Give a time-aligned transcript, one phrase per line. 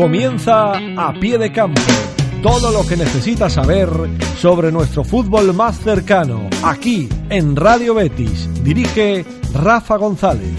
[0.00, 1.82] Comienza a pie de campo.
[2.42, 3.90] Todo lo que necesitas saber
[4.40, 8.48] sobre nuestro fútbol más cercano, aquí en Radio Betis.
[8.64, 10.56] Dirige Rafa González.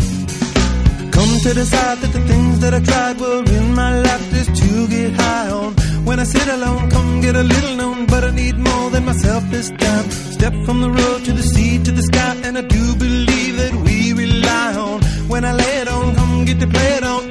[1.11, 4.87] Come to decide that the things that I tried were in my life just to
[4.87, 5.73] get high on.
[6.05, 9.43] When I sit alone, come get a little known, but I need more than myself
[9.49, 10.11] this time.
[10.11, 13.73] Step from the road to the sea to the sky, and I do believe that
[13.73, 15.01] we rely on.
[15.27, 17.30] When I lay it on, come get to play it on,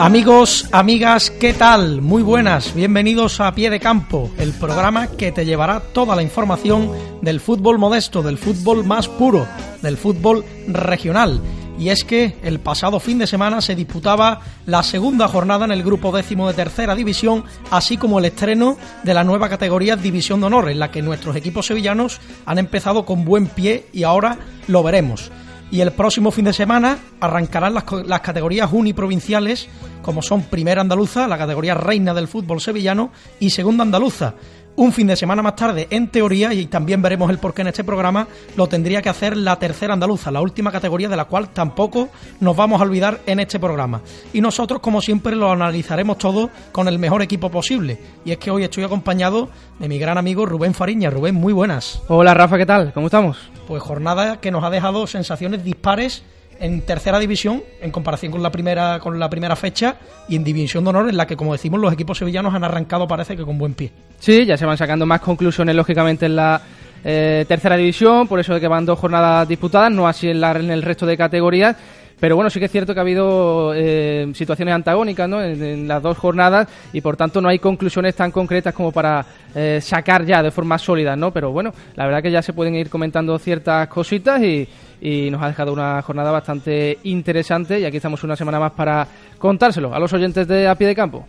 [0.00, 2.02] Amigos, amigas, ¿qué tal?
[2.02, 6.92] Muy buenas, bienvenidos a Pie de Campo, el programa que te llevará toda la información
[7.20, 9.48] del fútbol modesto, del fútbol más puro,
[9.82, 11.40] del fútbol regional.
[11.80, 15.82] Y es que el pasado fin de semana se disputaba la segunda jornada en el
[15.82, 17.42] grupo décimo de tercera división,
[17.72, 21.34] así como el estreno de la nueva categoría División de Honor, en la que nuestros
[21.34, 25.32] equipos sevillanos han empezado con buen pie y ahora lo veremos
[25.70, 29.68] y el próximo fin de semana arrancarán las, las, categorías uniprovinciales
[30.02, 34.34] como son Primera Andaluza, la categoría reina del fútbol sevillano, y Segunda Andaluza.
[34.78, 37.82] Un fin de semana más tarde, en teoría, y también veremos el porqué en este
[37.82, 42.10] programa, lo tendría que hacer la tercera andaluza, la última categoría de la cual tampoco
[42.38, 44.02] nos vamos a olvidar en este programa.
[44.32, 47.98] Y nosotros, como siempre, lo analizaremos todo con el mejor equipo posible.
[48.24, 49.48] Y es que hoy estoy acompañado
[49.80, 51.10] de mi gran amigo Rubén Fariña.
[51.10, 52.00] Rubén, muy buenas.
[52.06, 52.92] Hola Rafa, ¿qué tal?
[52.92, 53.36] ¿Cómo estamos?
[53.66, 56.22] Pues jornada que nos ha dejado sensaciones dispares
[56.60, 59.96] en tercera división en comparación con la primera con la primera fecha
[60.28, 63.06] y en división de honor en la que como decimos los equipos sevillanos han arrancado
[63.06, 63.92] parece que con buen pie.
[64.18, 66.60] Sí, ya se van sacando más conclusiones lógicamente en la
[67.04, 70.52] eh, tercera división, por eso de que van dos jornadas disputadas, no así en, la,
[70.52, 71.76] en el resto de categorías.
[72.20, 75.42] Pero bueno, sí que es cierto que ha habido eh, situaciones antagónicas ¿no?
[75.42, 79.24] En, las dos jornadas y por tanto no hay conclusiones tan concretas como para
[79.54, 81.32] eh, sacar ya de forma sólida, ¿no?
[81.32, 84.68] Pero bueno, la verdad que ya se pueden ir comentando ciertas cositas y,
[85.00, 89.06] y nos ha dejado una jornada bastante interesante y aquí estamos una semana más para
[89.38, 91.24] contárselo a los oyentes de A Pie de Campo.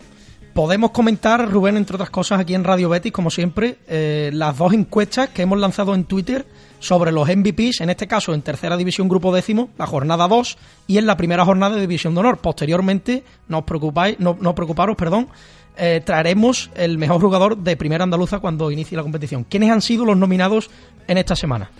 [0.54, 4.72] Podemos comentar, Rubén, entre otras cosas, aquí en Radio Betis, como siempre, eh, las dos
[4.72, 6.44] encuestas que hemos lanzado en Twitter
[6.80, 10.98] sobre los MVPs, en este caso en tercera división grupo décimo, la jornada 2, y
[10.98, 12.38] en la primera jornada de división de honor.
[12.38, 15.28] Posteriormente, no os preocupáis, no, no preocuparos, perdón,
[15.76, 19.44] eh, traeremos el mejor jugador de primera andaluza cuando inicie la competición.
[19.44, 20.68] ¿Quiénes han sido los nominados
[21.06, 21.70] en esta semana?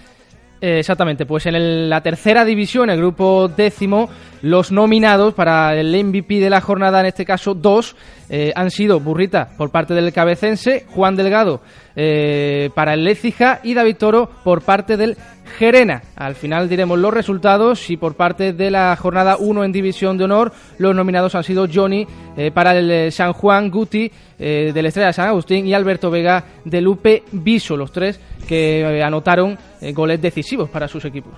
[0.60, 4.10] Exactamente, pues en el, la tercera división, el grupo décimo,
[4.42, 7.96] los nominados para el MVP de la jornada, en este caso dos,
[8.28, 11.62] eh, han sido Burrita por parte del Cabecense, Juan Delgado
[11.96, 15.16] eh, para el Lecija y David Toro por parte del
[15.58, 16.02] Gerena.
[16.16, 20.24] Al final diremos los resultados y por parte de la jornada 1 en División de
[20.24, 22.06] Honor, los nominados han sido Johnny
[22.36, 26.10] eh, para el eh, San Juan, Guti eh, del Estrella de San Agustín y Alberto
[26.10, 29.58] Vega del Lupe Viso, los tres que eh, anotaron
[29.92, 31.32] goles decisivos para sus equipos.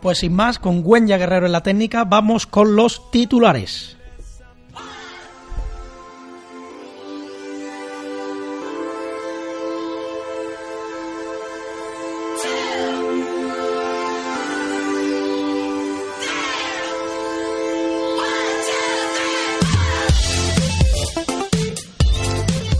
[0.00, 3.93] Pues sin más, con Güenya Guerrero en la técnica, vamos con los titulares.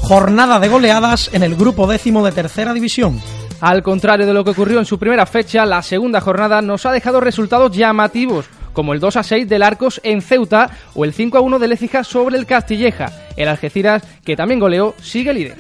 [0.07, 3.19] Jornada de goleadas en el grupo décimo de tercera división.
[3.63, 6.93] Al contrario de lo que ocurrió en su primera fecha, la segunda jornada nos ha
[6.93, 8.45] dejado resultados llamativos,
[8.75, 11.73] como el 2 a 6 del Arcos en Ceuta o el 5 a 1 del
[11.73, 13.07] Écija sobre el Castilleja.
[13.39, 15.57] El Algeciras, que también goleó, sigue líder.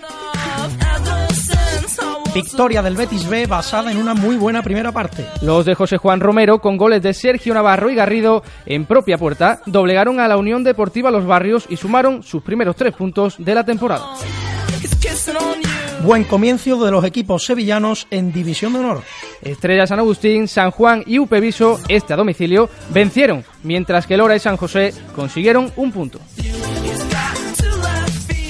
[2.34, 5.24] Victoria del Betis B basada en una muy buena primera parte.
[5.40, 9.60] Los de José Juan Romero, con goles de Sergio Navarro y Garrido en propia puerta,
[9.66, 13.64] doblegaron a la Unión Deportiva Los Barrios y sumaron sus primeros tres puntos de la
[13.64, 14.04] temporada.
[16.02, 19.02] Buen comienzo de los equipos sevillanos en División de Honor.
[19.40, 24.40] Estrella San Agustín, San Juan y Upeviso, este a domicilio, vencieron, mientras que Lora y
[24.40, 26.18] San José consiguieron un punto.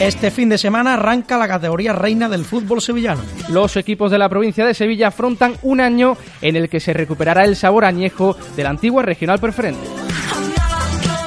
[0.01, 3.23] Este fin de semana arranca la categoría reina del fútbol sevillano.
[3.49, 7.45] Los equipos de la provincia de Sevilla afrontan un año en el que se recuperará
[7.45, 9.87] el sabor añejo de la antigua regional preferente.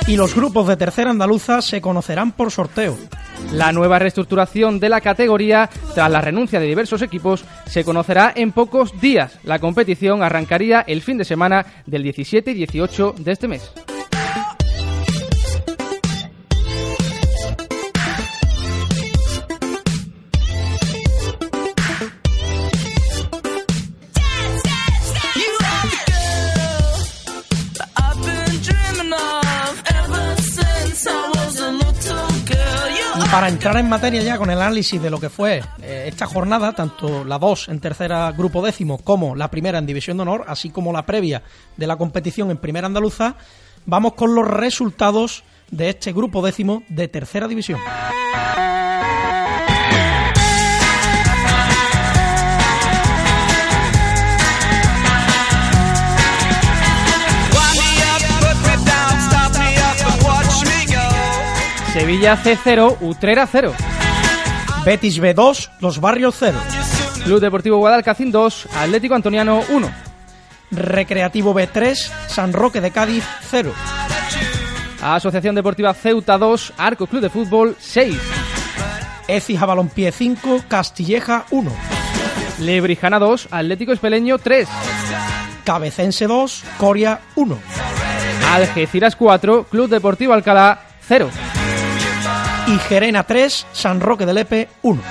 [0.06, 2.98] Y los grupos de tercera andaluza se conocerán por sorteo.
[3.54, 8.52] La nueva reestructuración de la categoría, tras la renuncia de diversos equipos, se conocerá en
[8.52, 9.40] pocos días.
[9.44, 13.72] La competición arrancaría el fin de semana del 17 y 18 de este mes.
[33.38, 36.74] Para entrar en materia ya con el análisis de lo que fue eh, esta jornada,
[36.74, 40.72] tanto la 2 en tercera grupo décimo como la primera en división de honor, así
[40.72, 41.44] como la previa
[41.76, 43.36] de la competición en primera andaluza,
[43.86, 47.80] vamos con los resultados de este grupo décimo de tercera división.
[62.08, 63.74] Sevilla C0, Utrera 0.
[64.86, 66.58] Betis B2, Los Barrios 0.
[67.26, 69.92] Club Deportivo Guadalcacín 2, Atlético Antoniano 1.
[70.72, 71.96] Recreativo B3,
[72.30, 73.74] San Roque de Cádiz 0.
[75.02, 78.18] Asociación Deportiva Ceuta 2, Arco Club de Fútbol 6.
[79.28, 81.70] Ecija Balompié 5, Castilleja 1.
[82.60, 84.66] Lebrijana 2, Atlético Espeleño 3.
[85.66, 87.58] Cabecense 2, Coria 1.
[88.54, 91.30] Algeciras 4, Club Deportivo Alcalá 0
[92.68, 95.02] y Gerena 3, San Roque del Lepe 1.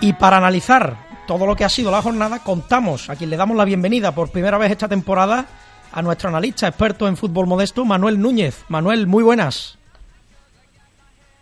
[0.00, 0.96] Y para analizar
[1.26, 4.30] todo lo que ha sido la jornada, contamos a quien le damos la bienvenida por
[4.30, 5.46] primera vez esta temporada
[5.92, 8.64] a nuestro analista experto en fútbol modesto, Manuel Núñez.
[8.68, 9.76] Manuel, muy buenas.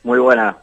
[0.03, 0.57] Muy buenas.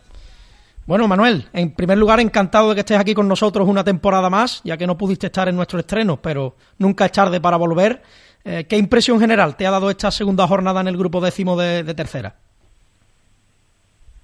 [0.85, 4.61] Bueno, Manuel, en primer lugar, encantado de que estés aquí con nosotros una temporada más,
[4.65, 8.01] ya que no pudiste estar en nuestro estreno, pero nunca es tarde para volver.
[8.43, 11.85] Eh, ¿Qué impresión general te ha dado esta segunda jornada en el grupo décimo de,
[11.93, 12.35] tercera?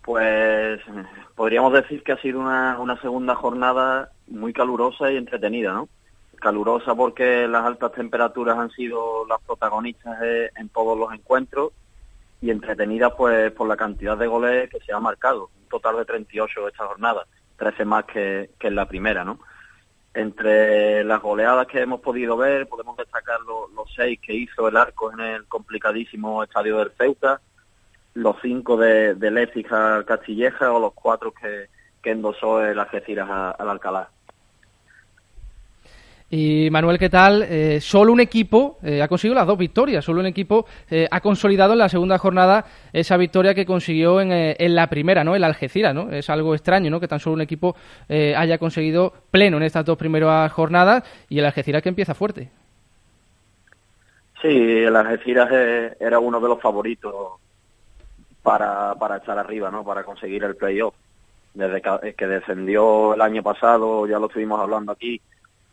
[0.02, 0.82] Pues
[1.36, 5.88] podríamos decir que ha sido una, segunda jornada muy calurosa y entretenida, ¿no?
[6.42, 10.18] Calurosa porque las altas temperaturas han sido las protagonistas
[10.58, 11.72] en todos los encuentros
[12.42, 16.06] y entretenida pues por la cantidad de goles que se ha marcado, un total de
[16.06, 17.26] 38 esta jornada,
[17.58, 19.40] 13 más que, que en la primera, ¿no?
[20.14, 25.12] Entre las goleadas que hemos podido ver, podemos destacar los, seis que hizo el Arco
[25.12, 27.42] en el complicadísimo estadio del Ceuta,
[28.14, 31.68] los cinco de, de Lécija Castilleja o los cuatro que,
[32.02, 34.10] que endosó el Algeciras al Alcalá.
[36.32, 37.42] Y Manuel, ¿qué tal?
[37.42, 41.22] Eh, solo un equipo eh, ha conseguido las dos victorias, solo un equipo eh, ha
[41.22, 45.36] consolidado en la segunda jornada esa victoria que consiguió en, en, la primera, ¿no?
[45.36, 46.12] El Algeciras, ¿no?
[46.12, 47.00] Es algo extraño, ¿no?
[47.00, 47.76] Que tan solo un equipo
[48.10, 52.50] haya conseguido pleno en estas dos primeras jornadas y el Algeciras que empieza fuerte.
[54.42, 55.52] Sí, el Algeciras
[56.00, 57.40] era uno de los favoritos
[58.44, 59.84] para, para echar arriba, ¿no?
[59.84, 60.94] Para conseguir el playoff.
[61.54, 61.82] Desde
[62.16, 65.20] que descendió el año pasado, ya lo estuvimos hablando aquí,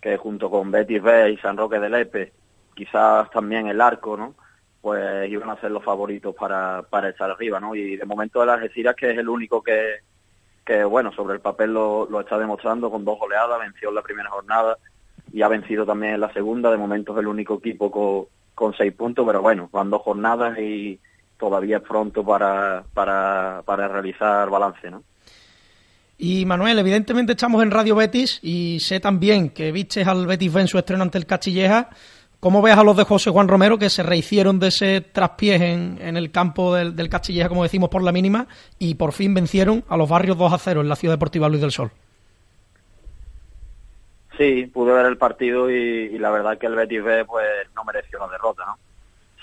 [0.06, 2.32] que junto con Betis B y San Roque de Lepe,
[2.76, 4.36] quizás también el Arco, ¿no?
[4.80, 7.74] Pues iban a ser los favoritos para, para estar arriba, ¿no?
[7.74, 9.96] Y de momento el Algeciras, que es el único que,
[10.64, 14.30] que bueno, sobre el papel lo, está demostrando con dos goleadas, venció en la primera
[14.30, 14.78] jornada
[15.32, 18.74] y ha vencido también en la segunda, de momento es el único equipo con, con
[18.74, 21.00] seis puntos, pero bueno, van dos jornadas y
[21.36, 25.02] todavía es pronto para, para, para realizar balance, ¿no?
[26.18, 30.68] Y Manuel, evidentemente estamos en Radio Betis y sé también que viste al Betis en
[30.68, 31.90] su estreno ante el Castilleja.
[32.40, 36.16] ¿Cómo ves a los de José Juan Romero que se rehicieron de ese traspiés en,
[36.16, 38.46] el campo del, del, Castilleja, como decimos, por la mínima
[38.78, 41.60] y por fin vencieron a los barrios 2 a 0 en la Ciudad Deportiva Luis
[41.60, 41.90] del Sol?
[44.38, 47.84] Sí, pude ver el partido y, y la verdad que el Betis B pues no
[47.84, 48.85] mereció la derrota, ¿no?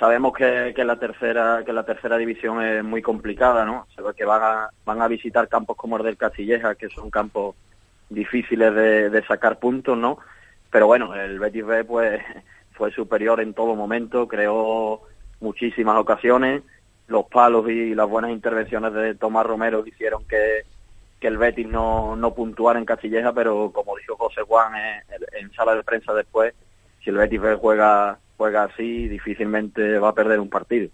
[0.03, 4.11] Sabemos que, que, la tercera que la tercera división es muy complicada no se ve
[4.13, 7.55] que van a van a visitar campos como el del Castilleja que son campos
[8.09, 10.17] difíciles de, sacar puntos no
[10.69, 12.21] pero bueno el Betis B pues
[12.73, 15.03] fue superior en todo momento creó
[15.39, 16.63] muchísimas ocasiones.
[17.07, 20.65] Los palos y las buenas intervenciones de Tomás Romero hicieron que,
[21.21, 25.03] el Betis no, no puntuara en Castilleja pero como dijo José Juan en,
[25.39, 26.53] en sala de prensa después
[27.01, 30.89] si el Betis B juega juega así, difícilmente va a perder un partido.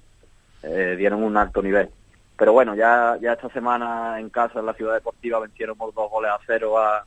[0.63, 1.89] Eh, dieron un alto nivel.
[2.37, 6.31] Pero bueno, ya, ya esta semana en casa, en la ciudad deportiva, vencieron dos goles
[6.31, 7.05] a cero a,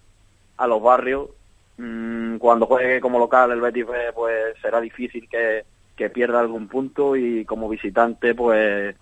[0.56, 1.30] a los barrios.
[1.78, 5.64] Mm, cuando juegue como local el Betis B, pues será difícil que,
[5.96, 8.94] que pierda algún punto y como visitante, pues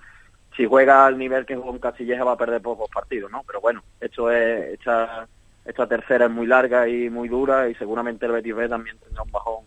[0.57, 3.43] si juega al nivel que jugó en Castilleja va a perder pocos partidos, ¿no?
[3.47, 5.27] Pero bueno, esto es, esta,
[5.65, 9.31] esta tercera es muy larga y muy dura y seguramente el Betis también tendrá un
[9.31, 9.65] bajón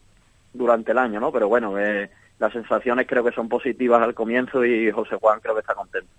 [0.54, 1.32] durante el año, ¿no?
[1.32, 5.56] Pero bueno, eh, las sensaciones creo que son positivas al comienzo y José Juan creo
[5.56, 6.10] que está contento.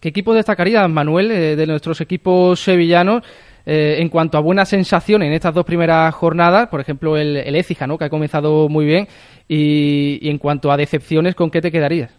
[0.00, 3.22] ¿Qué equipo destacaría, Manuel, eh, de nuestros equipos sevillanos?
[3.64, 7.54] Eh, en cuanto a buenas sensaciones en estas dos primeras jornadas, por ejemplo el, el
[7.54, 7.96] Écija, ¿no?
[7.96, 9.06] que ha comenzado muy bien,
[9.46, 12.12] y, en cuanto a decepciones, ¿con qué te quedarías?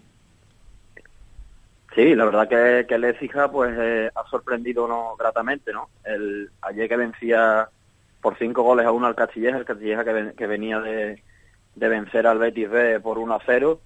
[1.93, 3.77] Sí, la verdad que, que el Écija pues,
[4.15, 5.73] ha sorprendido no, gratamente.
[5.73, 5.89] ¿no?
[6.05, 7.67] El, ayer que vencía
[8.21, 11.21] por cinco goles a uno al Castilleja, el Castilleja que, que venía de,
[11.75, 13.79] de vencer al Betis B por 1 a 0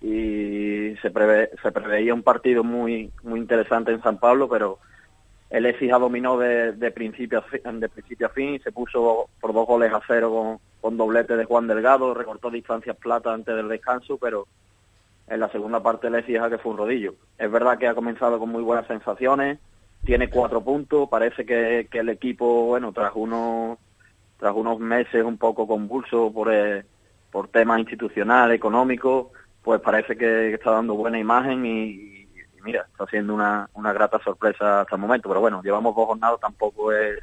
[0.00, 4.78] y se, prevé, se preveía un partido muy muy interesante en San Pablo, pero
[5.50, 9.28] el Ecija dominó de, de, principio a fin, de principio a fin y se puso
[9.40, 13.68] por dos goles a cero con, doblete de Juan Delgado, recortó distancias plata antes del
[13.68, 14.46] descanso, pero
[15.28, 17.14] en la segunda parte el Ecija que fue un rodillo.
[17.38, 19.58] Es verdad que ha comenzado con muy buenas sensaciones,
[20.04, 23.78] tiene cuatro puntos, parece que, el equipo, bueno, tras unos
[24.38, 26.84] tras unos meses un poco convulsos por, eh,
[27.32, 29.28] por temas institucionales, económicos,
[29.62, 32.28] pues parece que está dando buena imagen y,
[32.62, 35.28] mira, está siendo una, una grata sorpresa hasta el momento.
[35.28, 37.18] Pero bueno, llevamos dos jornadas, tampoco es,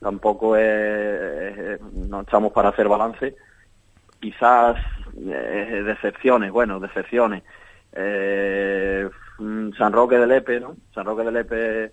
[0.00, 3.36] tampoco es, no estamos para hacer balance.
[4.20, 4.76] Quizás
[5.16, 7.44] eh, decepciones, bueno, decepciones.
[7.92, 9.08] Eh,
[9.78, 10.76] San Roque del Epe, ¿no?
[10.92, 11.92] San Roque del Epe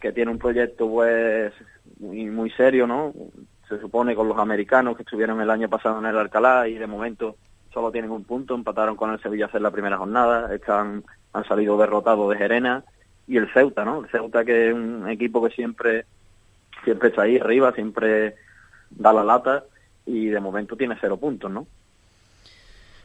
[0.00, 1.52] que tiene un proyecto pues
[1.98, 3.12] muy, muy serio, ¿no?
[3.68, 6.86] Se supone con los americanos que estuvieron el año pasado en el Alcalá y de
[6.86, 7.36] momento
[7.72, 11.76] solo tienen un punto, empataron con el Sevilla hacer la primera jornada, están, han salido
[11.76, 12.84] derrotados de Gerena
[13.26, 14.00] y el Ceuta, ¿no?
[14.00, 16.06] El Ceuta que es un equipo que siempre
[16.84, 18.36] siempre está ahí arriba, siempre
[18.90, 19.64] da la lata
[20.06, 21.66] y de momento tiene cero puntos, ¿no?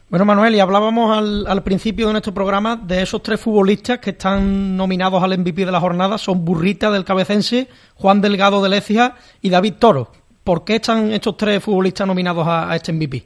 [0.08, 4.10] Bueno, Manuel, y hablábamos al, al, principio de nuestro programa de esos tres futbolistas que
[4.10, 6.18] están nominados al MVP de la jornada.
[6.18, 10.12] Son Burrita del Cabecense, Juan Delgado del Écija y David Toro.
[10.44, 13.24] ¿Por qué están estos tres futbolistas nominados a, este MVP?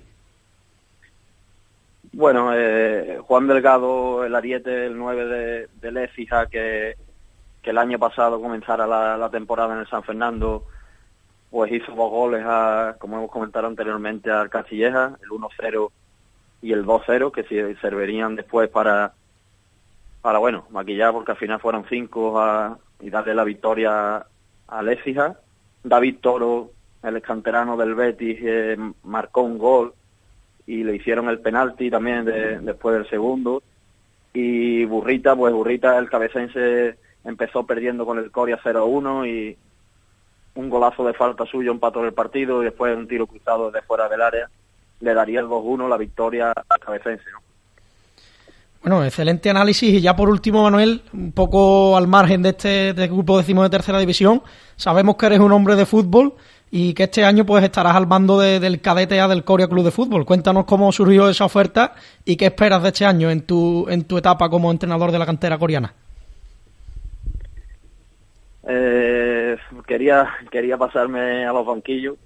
[2.13, 6.97] Bueno, eh, Juan Delgado, el ariete, el 9 de, de que,
[7.65, 10.65] el año pasado comenzara la, temporada en el San Fernando,
[11.51, 15.91] pues hizo dos goles, a, como hemos comentado anteriormente, al Castilleja, el 1-0
[16.63, 19.13] y el 2-0, que servirían después para,
[20.23, 24.25] para, bueno, maquillar, porque al final fueron cinco a, y darle la victoria
[24.67, 25.37] a Lécija.
[25.85, 26.71] David Toro,
[27.03, 29.95] el escanterano del Betis eh, marcó un gol
[30.67, 33.63] y le hicieron el penalti también de, después del segundo.
[34.35, 39.57] Y Burrita, pues Burrita, el cabecense, empezó perdiendo con el Coria 0-1 y
[40.55, 44.09] un golazo de falta suyo empató el partido y después un tiro cruzado de fuera
[44.09, 44.49] del área
[45.01, 47.25] le daría el 2-1 la victoria al cabecense.
[47.33, 47.39] ¿no?
[48.83, 49.93] Bueno, excelente análisis.
[49.95, 53.71] Y ya por último, Manuel, un poco al margen de este, de grupo décimo de
[53.71, 54.43] tercera división,
[54.77, 56.35] sabemos que eres un hombre de fútbol
[56.71, 59.85] y que este año pues estarás al mando de, del cadete A del Corea Club
[59.85, 60.27] de Fútbol.
[60.27, 61.95] Cuéntanos cómo surgió esa oferta
[62.25, 65.27] y qué esperas de este año en tu, en tu etapa como entrenador de la
[65.27, 65.95] cantera coreana.
[68.67, 69.57] Eh,
[69.87, 72.17] quería, quería pasarme a los banquillos.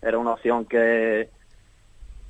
[0.00, 1.28] Era una opción que,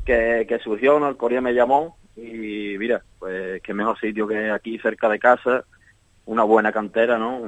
[0.04, 1.08] que, surgió, ¿no?
[1.08, 5.64] El Corea me llamó y mira, pues qué mejor sitio que aquí cerca de casa,
[6.26, 7.42] una buena cantera, ¿no?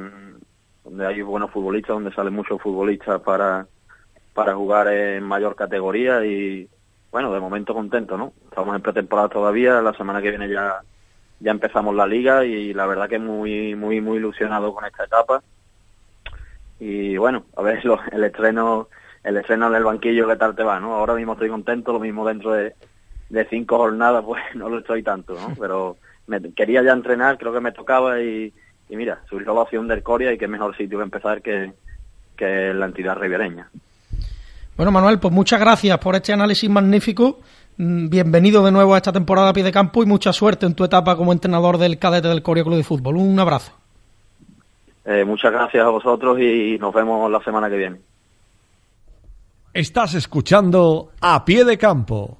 [0.84, 3.66] Donde hay buenos futbolistas, donde salen muchos futbolistas para,
[4.37, 6.69] para jugar en mayor categoría y
[7.11, 8.35] bueno, de momento contento, ¿no?
[8.45, 10.83] Estamos en pretemporada todavía, la semana que viene ya
[11.40, 15.43] ya empezamos la liga y la verdad que muy muy muy ilusionado con esta etapa.
[16.78, 18.88] Y bueno, a ver lo, el estreno
[19.25, 20.95] el estreno en el banquillo qué tal te va, ¿no?
[20.95, 22.75] Ahora mismo estoy contento, lo mismo dentro de,
[23.31, 25.55] de cinco jornadas pues no lo estoy tanto, ¿no?
[25.59, 28.52] Pero me, quería ya entrenar, creo que me tocaba y,
[28.90, 31.73] y mira, surgió la opción del Coria y qué mejor sitio que empezar que,
[32.37, 33.71] que la entidad ribereña.
[34.76, 37.40] Bueno, Manuel, pues muchas gracias por este análisis magnífico.
[37.78, 40.75] Mm, bienvenido de nuevo a esta temporada a pie de campo y mucha suerte en
[40.75, 43.16] tu etapa como entrenador del cadete del Corea Club de Fútbol.
[43.16, 43.73] Un abrazo.
[45.06, 48.00] Eh, muchas gracias a vosotros y nos vemos la semana que viene.
[49.73, 52.37] Estás escuchando a pie de campo.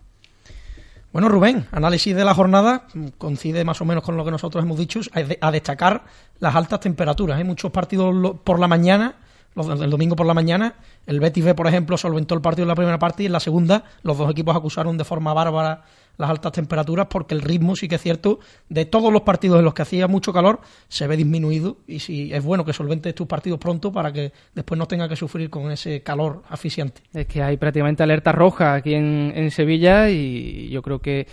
[1.13, 2.83] Bueno, Rubén, análisis de la jornada
[3.17, 5.01] coincide más o menos con lo que nosotros hemos dicho,
[5.41, 6.03] a destacar
[6.41, 7.39] las altas temperaturas.
[7.39, 8.15] Hay muchos partidos
[8.45, 9.15] por la mañana
[9.57, 10.75] el domingo por la mañana,
[11.07, 13.41] el Betis B, por ejemplo, solventó el partido en la primera parte y en la
[13.41, 15.83] segunda los dos equipos acusaron de forma bárbara
[16.19, 19.65] las altas temperaturas porque el ritmo sí que es cierto de todos los partidos en
[19.65, 23.27] los que hacía mucho calor se ve disminuido y si es bueno que solventes tus
[23.27, 27.03] partidos pronto para que después no tenga que sufrir con ese calor asfixiante.
[27.13, 31.27] Es que hay prácticamente alerta roja aquí en, Sevilla y yo creo que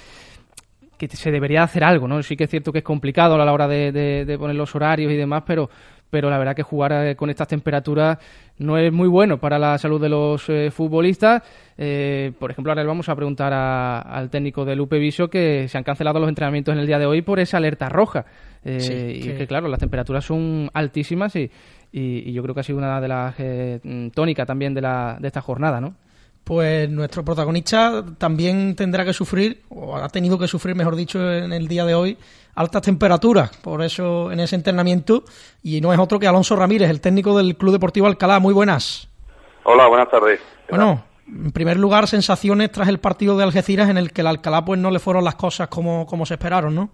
[1.11, 2.21] se debería hacer algo, ¿no?
[2.23, 5.17] Sí que es cierto que es complicado a la hora de poner los horarios y
[5.17, 5.69] demás, pero
[6.13, 8.19] pero la verdad que jugar eh, con estas temperaturas
[8.59, 11.41] no es muy bueno para la salud de los eh, futbolistas.
[11.75, 15.67] Eh, por ejemplo, ahora le vamos a preguntar a, al técnico del UP Viso que
[15.67, 18.25] se han cancelado los entrenamientos en el día de hoy por esa alerta roja.
[18.63, 19.37] Eh, sí, y que...
[19.37, 21.49] que, claro, las temperaturas son altísimas y,
[21.91, 23.35] y, y, yo creo que ha sido una de las
[24.13, 25.95] tónicas también de, la, de esta jornada, ¿no?
[26.43, 31.53] Pues nuestro protagonista también tendrá que sufrir, o ha tenido que sufrir, mejor dicho, en
[31.53, 32.17] el día de hoy,
[32.55, 35.23] altas temperaturas, por eso en ese entrenamiento,
[35.61, 38.39] y no es otro que Alonso Ramírez, el técnico del Club Deportivo Alcalá.
[38.39, 39.09] Muy buenas.
[39.63, 40.39] Hola, buenas tardes.
[40.69, 44.65] Bueno, En primer lugar, sensaciones tras el partido de Algeciras en el que el Alcalá
[44.65, 46.89] pues no le fueron las cosas como, como se esperaron, ¿no?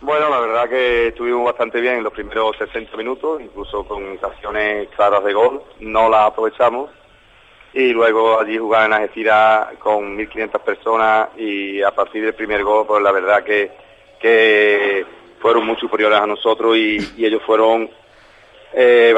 [0.00, 4.88] Bueno, la verdad que estuvimos bastante bien en los primeros 60 minutos, incluso con ocasiones
[4.96, 6.90] claras de gol, no las aprovechamos.
[7.74, 12.86] Y luego allí jugar en Algeciras con 1.500 personas y a partir del primer gol,
[12.86, 13.70] pues la verdad que,
[14.20, 15.06] que
[15.40, 17.88] fueron muy superiores a nosotros y, ellos fueron
[18.74, 19.14] eh,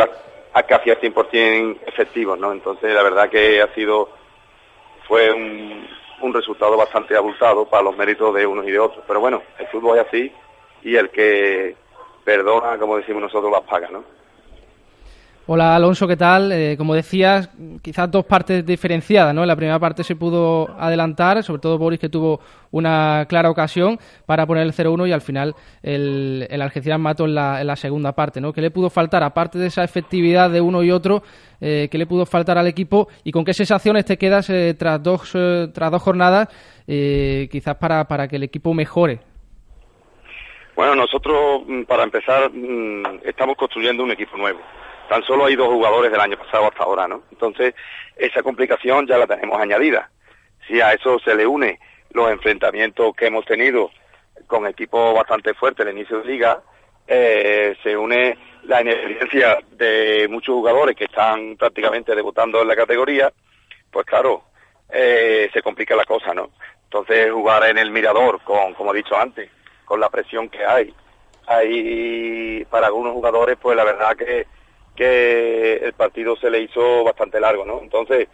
[0.52, 2.52] a casi al 100% efectivos, ¿no?
[2.52, 4.08] Entonces la verdad que ha sido,
[5.08, 5.88] fue un,
[6.20, 9.04] un resultado bastante abultado para los méritos de unos y de otros.
[9.06, 10.32] Pero bueno, el fútbol es así
[10.82, 11.76] y el que
[12.24, 14.04] perdona, como decimos nosotros, las paga, ¿no?
[15.46, 16.52] Hola Alonso, ¿qué tal?
[16.52, 17.50] Eh, como decías,
[17.82, 19.42] quizás dos partes diferenciadas, ¿no?
[19.42, 23.98] En la primera parte se pudo adelantar, sobre todo Boris que tuvo una clara ocasión
[24.24, 27.76] para poner el 0-1 y al final el, el Algeciras mató en la, en la,
[27.76, 28.54] segunda parte, ¿no?
[28.54, 31.22] ¿Qué le pudo faltar, aparte de esa efectividad de uno y otro,
[31.60, 35.02] eh, qué le pudo faltar al equipo y con qué sensaciones te quedas eh, tras,
[35.02, 35.30] dos,
[35.74, 36.48] tras dos jornadas,
[36.86, 39.20] quizás para, para que el equipo mejore
[40.76, 44.58] bueno, nosotros, mm, para empezar, mm, estamos construyendo un equipo nuevo.
[45.08, 47.22] Tan solo hay dos jugadores del año pasado hasta ahora, ¿no?
[47.30, 47.74] Entonces,
[48.16, 50.10] esa complicación ya la tenemos añadida.
[50.66, 51.78] Si a eso se le une
[52.10, 53.90] los enfrentamientos que hemos tenido
[54.46, 56.62] con equipos bastante fuertes el inicio de liga,
[57.06, 63.32] eh, se une la inexperiencia de muchos jugadores que están prácticamente debutando en la categoría,
[63.90, 64.44] pues claro,
[64.90, 66.50] eh, se complica la cosa, ¿no?
[66.84, 69.50] Entonces jugar en el mirador con, como he dicho antes,
[69.84, 70.94] con la presión que hay,
[71.46, 74.46] hay para algunos jugadores, pues la verdad que
[74.94, 77.80] que el partido se le hizo bastante largo, ¿no?
[77.80, 78.28] Entonces,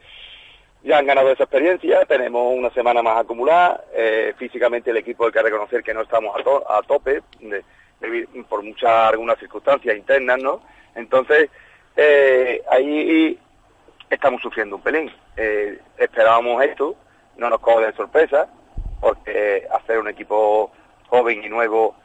[0.83, 5.33] ya han ganado esa experiencia, tenemos una semana más acumulada, eh, físicamente el equipo hay
[5.33, 7.23] que reconocer que no estamos a, tope,
[8.49, 10.63] por muchas, algunas circunstancias internas, ¿no?
[10.95, 11.51] Entonces,
[11.97, 13.39] eh, ahí
[14.09, 15.11] estamos sufriendo un pelín.
[15.37, 16.97] Eh, esperábamos esto,
[17.37, 18.49] no nos coge de sorpresa,
[19.01, 20.73] porque hacer un equipo
[21.09, 21.97] joven y nuevo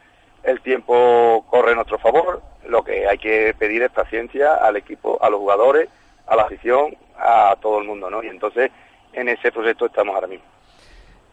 [0.44, 2.42] el tiempo corre a nuestro favor.
[2.68, 5.90] Lo que hay que pedir es paciencia al equipo, a los jugadores,
[6.28, 8.24] a la afición, a todo el mundo, ¿no?
[8.24, 8.72] Y entonces
[9.14, 10.46] en ese proyecto estamos ahora mismo.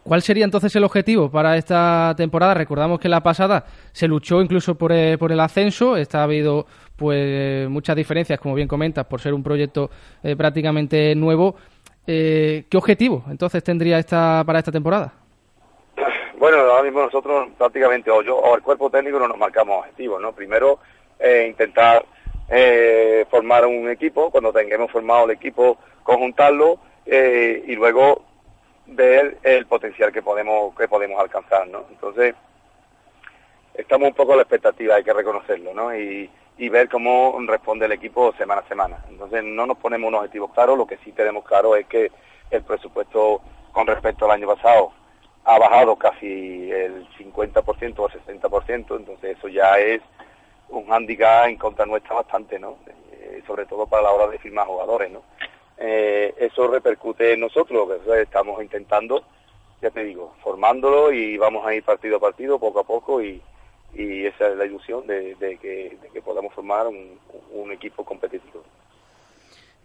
[0.05, 2.55] ¿Cuál sería entonces el objetivo para esta temporada?
[2.55, 6.67] Recordamos que la pasada se luchó incluso por el, por el ascenso, está ha habido
[6.97, 9.91] pues muchas diferencias, como bien comentas, por ser un proyecto
[10.25, 11.55] eh, prácticamente nuevo.
[12.05, 15.13] Eh, ¿Qué objetivo entonces tendría esta para esta temporada?
[16.37, 20.21] Bueno, ahora mismo nosotros prácticamente, o yo o el cuerpo técnico no nos marcamos objetivos,
[20.21, 20.33] ¿no?
[20.33, 20.81] Primero,
[21.23, 22.05] eh, intentar
[22.49, 28.25] eh, formar un equipo, cuando tengamos formado el equipo, conjuntarlo eh, y luego
[28.87, 31.85] ver el potencial que podemos que podemos alcanzar, ¿no?
[31.91, 32.35] Entonces,
[33.75, 35.97] estamos un poco a la expectativa, hay que reconocerlo, ¿no?
[35.97, 38.99] Y, y ver cómo responde el equipo semana a semana.
[39.09, 42.11] Entonces, no nos ponemos unos objetivos claros, lo que sí tenemos claro es que
[42.51, 43.41] el presupuesto
[43.73, 44.93] con respecto al año pasado
[45.45, 50.01] ha bajado casi el 50% o el 60%, entonces eso ya es
[50.73, 52.77] un hándicap en contra nuestra bastante, ¿no?
[53.13, 55.23] Eh, sobre todo para la hora de firmar jugadores, ¿no?
[55.79, 59.23] Eh, eso repercute nosotros, estamos intentando,
[59.81, 63.43] ya te digo, formándolo y vamos a ir partido a partido, poco a poco y,
[63.95, 67.19] y esa es la ilusión de, que, de que, podamos formar un,
[67.53, 68.63] un equipo competitivo.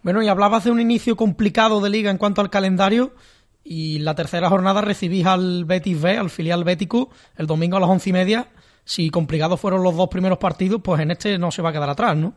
[0.02, 3.12] Bueno, y hablabas de un inicio complicado de liga en cuanto al calendario.
[3.64, 7.90] Y la tercera jornada recibís al Betis B, al filial Bético, el domingo a las
[7.90, 8.48] once y media.
[8.88, 11.90] Si complicados fueron los dos primeros partidos, pues en este no se va a quedar
[11.90, 12.32] atrás, ¿no?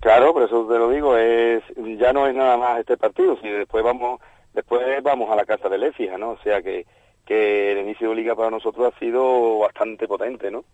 [0.00, 1.62] Claro, por eso te lo digo, es
[1.98, 4.22] ya no es nada más este partido, si después vamos
[4.54, 6.30] después vamos a la casa de Écija, ¿no?
[6.30, 6.86] O sea que,
[7.26, 10.64] que el inicio de liga para nosotros ha sido bastante potente, ¿no?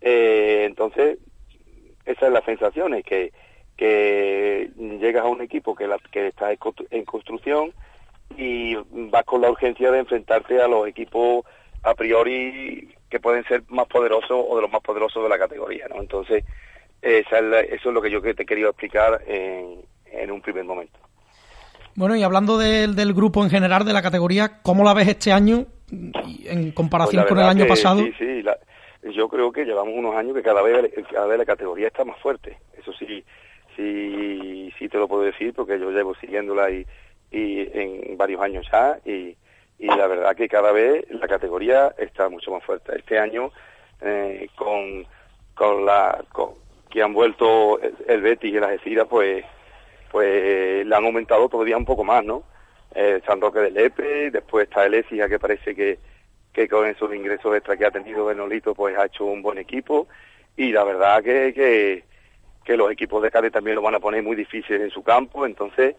[0.00, 1.18] Eh, entonces,
[2.06, 3.34] esa es la sensación, es que,
[3.76, 7.74] que llegas a un equipo que, la, que está en construcción,
[8.38, 8.76] y
[9.10, 11.44] vas con la urgencia de enfrentarte a los equipos
[11.82, 15.86] a priori que pueden ser más poderosos o de los más poderosos de la categoría,
[15.86, 16.00] ¿no?
[16.00, 16.42] Entonces,
[17.02, 20.98] esa es eso es lo que yo te querido explicar en, en un primer momento.
[21.94, 25.66] Bueno, y hablando del grupo en general, de la categoría, ¿cómo la ves este año
[25.90, 28.00] en comparación pues con el año pasado?
[28.00, 28.42] Sí, sí,
[29.14, 32.18] yo creo que llevamos unos años que cada vez, cada vez la categoría está más
[32.18, 32.56] fuerte.
[32.80, 33.22] Eso sí,
[33.76, 36.86] sí, sí te lo puedo decir porque yo llevo siguiéndola y,
[37.30, 39.36] y en varios años ya y,
[39.82, 42.96] y la verdad que cada vez la categoría está mucho más fuerte.
[42.96, 43.50] Este año
[44.00, 45.04] eh, con,
[45.54, 46.24] con la
[46.88, 49.44] que han vuelto el, Betis y la Algeciras pues
[50.12, 52.44] pues le han aumentado todavía un poco más, ¿no?
[52.94, 55.98] Eh, San Roque del Lepe, después está el Écija que parece que,
[56.52, 60.06] que con esos ingresos extra que ha tenido Benolito pues ha hecho un buen equipo
[60.56, 62.04] y la verdad que, que,
[62.64, 65.44] que los equipos de Cádiz también lo van a poner muy difícil en su campo,
[65.44, 65.96] entonces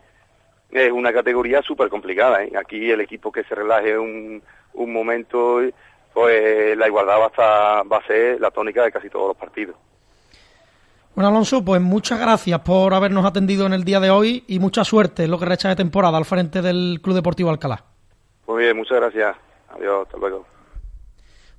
[0.74, 2.44] es una categoría súper complicada.
[2.44, 2.52] ¿eh?
[2.60, 4.42] Aquí el equipo que se relaje un,
[4.74, 5.62] un momento,
[6.14, 9.38] pues la igualdad va a, estar, va a ser la tónica de casi todos los
[9.38, 9.76] partidos.
[11.16, 14.84] Bueno, Alonso, pues muchas gracias por habernos atendido en el día de hoy y mucha
[14.84, 17.84] suerte en lo que recha de temporada al frente del Club Deportivo Alcalá.
[18.48, 19.36] Muy bien, muchas gracias.
[19.76, 20.46] Adiós, hasta luego.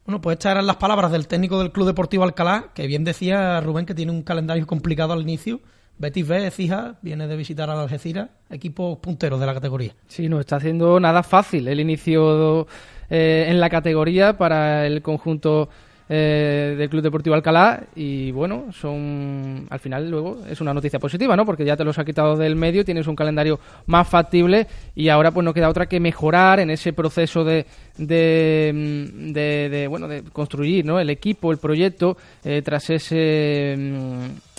[0.04, 3.60] Bueno, pues estas eran las palabras del técnico del Club Deportivo Alcalá, que bien decía
[3.60, 5.60] Rubén que tiene un calendario complicado al inicio.
[5.98, 9.92] Betis B, Fija, viene de visitar a Algeciras, equipos punteros de la categoría.
[10.08, 12.66] Sí, no está haciendo nada fácil el inicio
[13.08, 15.68] eh, en la categoría para el conjunto
[16.06, 21.34] eh, del Club Deportivo Alcalá y bueno, son al final luego es una noticia positiva,
[21.34, 21.46] ¿no?
[21.46, 25.30] Porque ya te los ha quitado del medio, tienes un calendario más factible y ahora
[25.30, 27.64] pues no queda otra que mejorar en ese proceso de,
[27.96, 31.00] de, mm, de, bueno, de construir, ¿no?
[31.00, 34.53] El equipo, el proyecto eh, tras ese mm,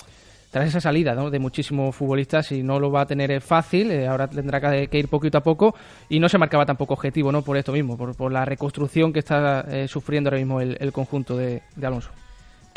[0.56, 4.30] tras esa salida de muchísimos futbolistas y no lo va a tener fácil, eh, ahora
[4.30, 5.76] tendrá que, ir poquito a poco
[6.08, 7.42] y no se marcaba tampoco objetivo ¿no?
[7.42, 11.62] por esto mismo, por, la reconstrucción que está eh, sufriendo ahora mismo el, conjunto de
[11.84, 12.10] Alonso.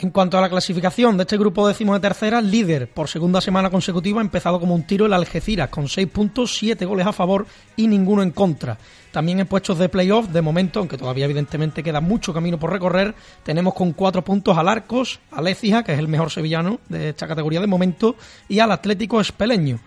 [0.00, 3.68] En cuanto a la clasificación de este grupo décimo de tercera, líder por segunda semana
[3.68, 7.48] consecutiva, ha empezado como un tiro el Algeciras, con 6 puntos, 7 goles a favor
[7.74, 8.78] y ninguno en contra.
[9.10, 13.12] También en puestos de playoff, de momento, aunque todavía evidentemente queda mucho camino por recorrer,
[13.42, 17.26] tenemos con 4 puntos al Arcos, al Écija, que es el mejor sevillano de esta
[17.26, 18.14] categoría de momento,
[18.48, 19.80] y al Atlético Espeleño.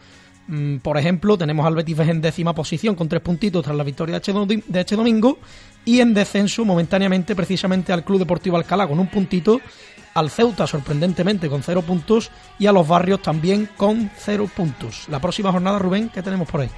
[0.51, 4.19] Mm, por ejemplo, tenemos al Betis en décima posición con 3 puntitos tras la victoria
[4.19, 5.37] de este domingo
[5.85, 9.61] y en descenso momentáneamente precisamente al Club Deportivo Alcalá con un puntito
[10.13, 15.07] al Ceuta sorprendentemente con cero puntos y a los Barrios también con cero puntos.
[15.07, 16.69] La próxima jornada, Rubén, ¿qué tenemos por ahí?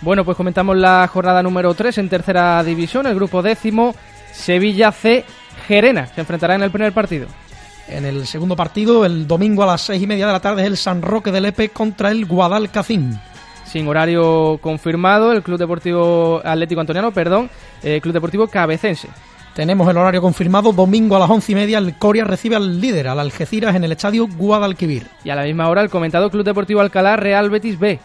[0.00, 3.94] Bueno, pues comentamos la jornada número 3 en tercera división, el grupo décimo,
[4.32, 5.26] Sevilla C,
[5.66, 7.28] Gerena, se enfrentará en el primer partido.
[7.88, 10.68] En el segundo partido, el domingo a las seis y media de la tarde, es
[10.68, 13.18] el San Roque del Epe contra el Guadalcacín.
[13.64, 17.50] Sin horario confirmado, el Club Deportivo Atlético Antoniano, perdón,
[17.82, 19.08] el Club Deportivo Cabecense.
[19.54, 23.08] Tenemos el horario confirmado, domingo a las once y media, el Coria recibe al líder,
[23.08, 25.06] al Algeciras, en el estadio Guadalquivir.
[25.24, 27.98] Y a la misma hora, el comentado Club Deportivo Alcalá, Real Betis B.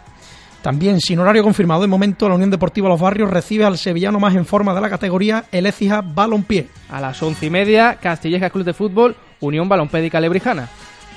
[0.64, 4.34] También sin horario confirmado de momento, la Unión Deportiva Los Barrios recibe al sevillano más
[4.34, 6.70] en forma de la categoría, el Écija Balompié.
[6.90, 10.70] A las once y media, Castilleja Club de Fútbol, Unión Balompédica Lebrijana.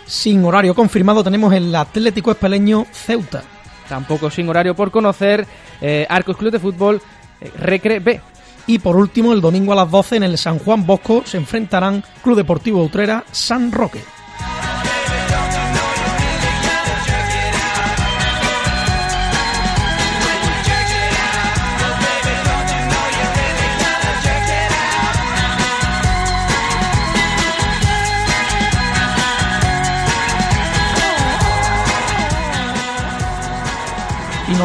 [0.05, 3.45] Sin horario confirmado tenemos el Atlético Espeleño Ceuta.
[3.89, 5.47] Tampoco sin horario por conocer,
[5.81, 7.01] eh, Arcos Club de Fútbol,
[7.41, 8.21] eh, Recre B.
[8.67, 12.03] Y por último, el domingo a las 12 en el San Juan Bosco se enfrentarán
[12.21, 14.16] Club Deportivo Utrera San Roque.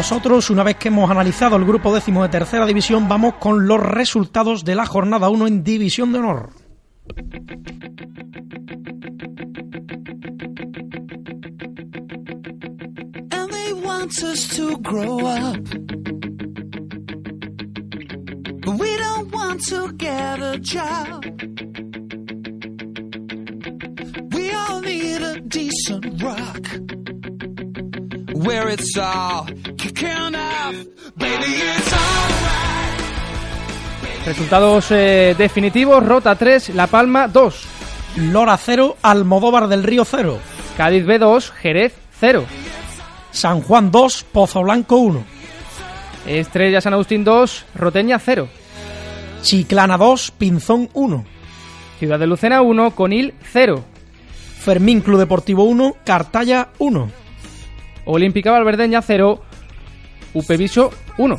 [0.02, 3.78] Nosotros, una vez que hemos analizado el grupo décimo de tercera división, vamos con los
[3.78, 6.50] resultados de la jornada 1 en División de Honor.
[24.34, 24.82] We all
[34.24, 37.68] Resultados eh, definitivos, Rota 3, La Palma 2.
[38.16, 40.38] Lora 0, Almodóvar del Río 0.
[40.76, 42.44] Cádiz B2, Jerez 0.
[43.32, 45.24] San Juan 2, Pozo Blanco 1.
[46.26, 48.48] Estrella San Agustín 2, Roteña 0.
[49.42, 51.24] Chiclana 2, Pinzón 1.
[51.98, 53.84] Ciudad de Lucena 1, Conil 0.
[54.60, 57.10] Fermín Club Deportivo 1, Cartaya 1.
[58.04, 59.42] Olímpica Valverdeña 0,
[60.34, 61.38] Upeviso 1.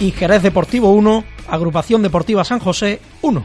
[0.00, 3.44] Y Jerez Deportivo 1, Agrupación Deportiva San José 1.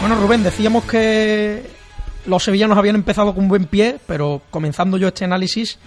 [0.00, 1.62] Bueno, Rubén, decíamos que
[2.26, 5.78] los sevillanos habían empezado con buen pie, pero comenzando yo este análisis,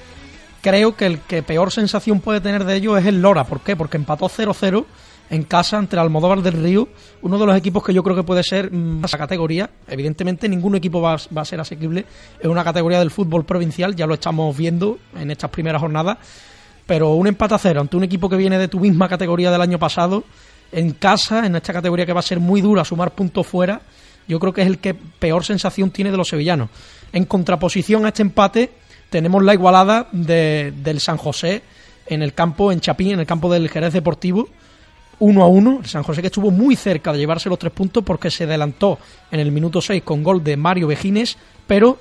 [0.62, 3.44] creo que el que peor sensación puede tener de ellos es el Lora.
[3.44, 3.76] ¿Por qué?
[3.76, 4.86] Porque empató 0-0
[5.30, 6.88] en casa entre Almodóvar del Río,
[7.22, 9.70] uno de los equipos que yo creo que puede ser mm, esa categoría.
[9.88, 12.06] Evidentemente ningún equipo va, a ser asequible
[12.40, 16.18] en una categoría del fútbol provincial, ya lo estamos viendo en estas primeras jornadas,
[16.86, 19.62] pero un empate a cero ante un equipo que viene de tu misma categoría del
[19.62, 20.24] año pasado,
[20.72, 23.82] en casa, en esta categoría que va a ser muy dura, sumar puntos fuera,
[24.28, 26.70] yo creo que es el que peor sensación tiene de los sevillanos.
[27.14, 28.72] En contraposición a este empate,
[29.10, 31.62] tenemos la igualada de, del San José
[32.08, 34.50] en el campo, en Chapín, en el campo del Jerez Deportivo.
[35.20, 35.80] Uno a uno.
[35.82, 39.00] El San José que estuvo muy cerca de llevarse los tres puntos porque se adelantó
[39.32, 41.98] en el minuto 6 con gol de Mario Vejines, pero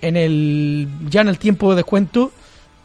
[0.00, 2.32] en el, ya en el tiempo de descuento,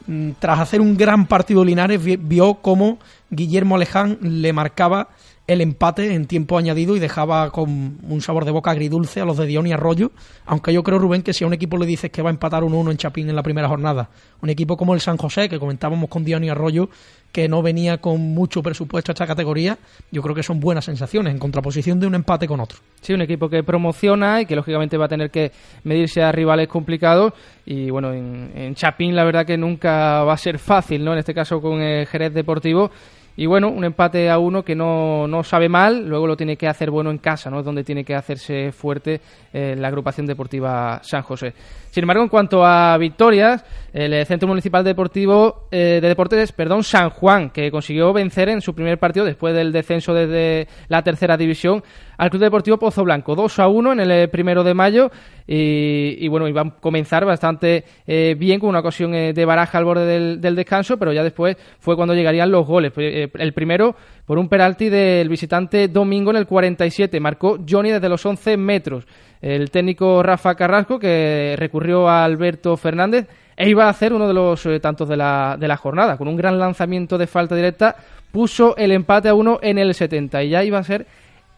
[0.06, 2.99] mm, tras hacer un gran partido Linares, vio cómo
[3.30, 5.10] Guillermo Aleján le marcaba
[5.47, 9.38] el empate en tiempo añadido y dejaba con un sabor de boca agridulce a los
[9.38, 10.12] de Dion y Arroyo,
[10.45, 12.63] aunque yo creo, Rubén, que si a un equipo le dices que va a empatar
[12.63, 14.10] 1-1 en Chapín en la primera jornada,
[14.41, 16.89] un equipo como el San José, que comentábamos con Dion y Arroyo,
[17.31, 19.77] que no venía con mucho presupuesto a esta categoría,
[20.12, 22.79] yo creo que son buenas sensaciones, en contraposición de un empate con otro.
[23.01, 25.51] Sí, un equipo que promociona y que lógicamente va a tener que
[25.83, 27.33] medirse a rivales complicados
[27.65, 31.13] y bueno, en, Chapín la verdad que nunca va a ser fácil, ¿no?
[31.13, 32.91] En este caso con el Jerez Deportivo
[33.39, 36.67] y bueno, un empate a uno que no, no, sabe mal, luego lo tiene que
[36.67, 37.60] hacer bueno en casa, ¿no?
[37.60, 39.21] Es donde tiene que hacerse fuerte
[39.54, 41.54] eh, la agrupación deportiva San José.
[41.97, 47.10] Sin embargo, en cuanto a victorias, el Centro Municipal Deportivo eh, de Deportes, perdón, San
[47.10, 51.81] Juan, que consiguió vencer en su primer partido después del descenso desde la tercera división
[52.19, 53.33] al Club Deportivo Pozo Blanco.
[53.33, 55.10] 2 a 1 en el eh, primero de mayo
[55.47, 60.05] y, bueno, iban a comenzar bastante eh, bien con una ocasión de baraja al borde
[60.39, 62.93] del, descanso, pero ya después fue cuando llegarían los goles.
[62.95, 63.95] el primero
[64.27, 67.19] por un penalti del visitante Domingo en el 47.
[67.19, 69.07] Marcó Johnny desde los 11 metros.
[69.41, 74.34] El técnico Rafa Carrasco, que recurrió a Alberto Fernández, e iba a hacer uno de
[74.34, 76.17] los eh, tantos de la, de la jornada.
[76.17, 77.95] Con un gran lanzamiento de falta directa,
[78.32, 81.08] puso el empate a uno en el 70 y ya iba a ser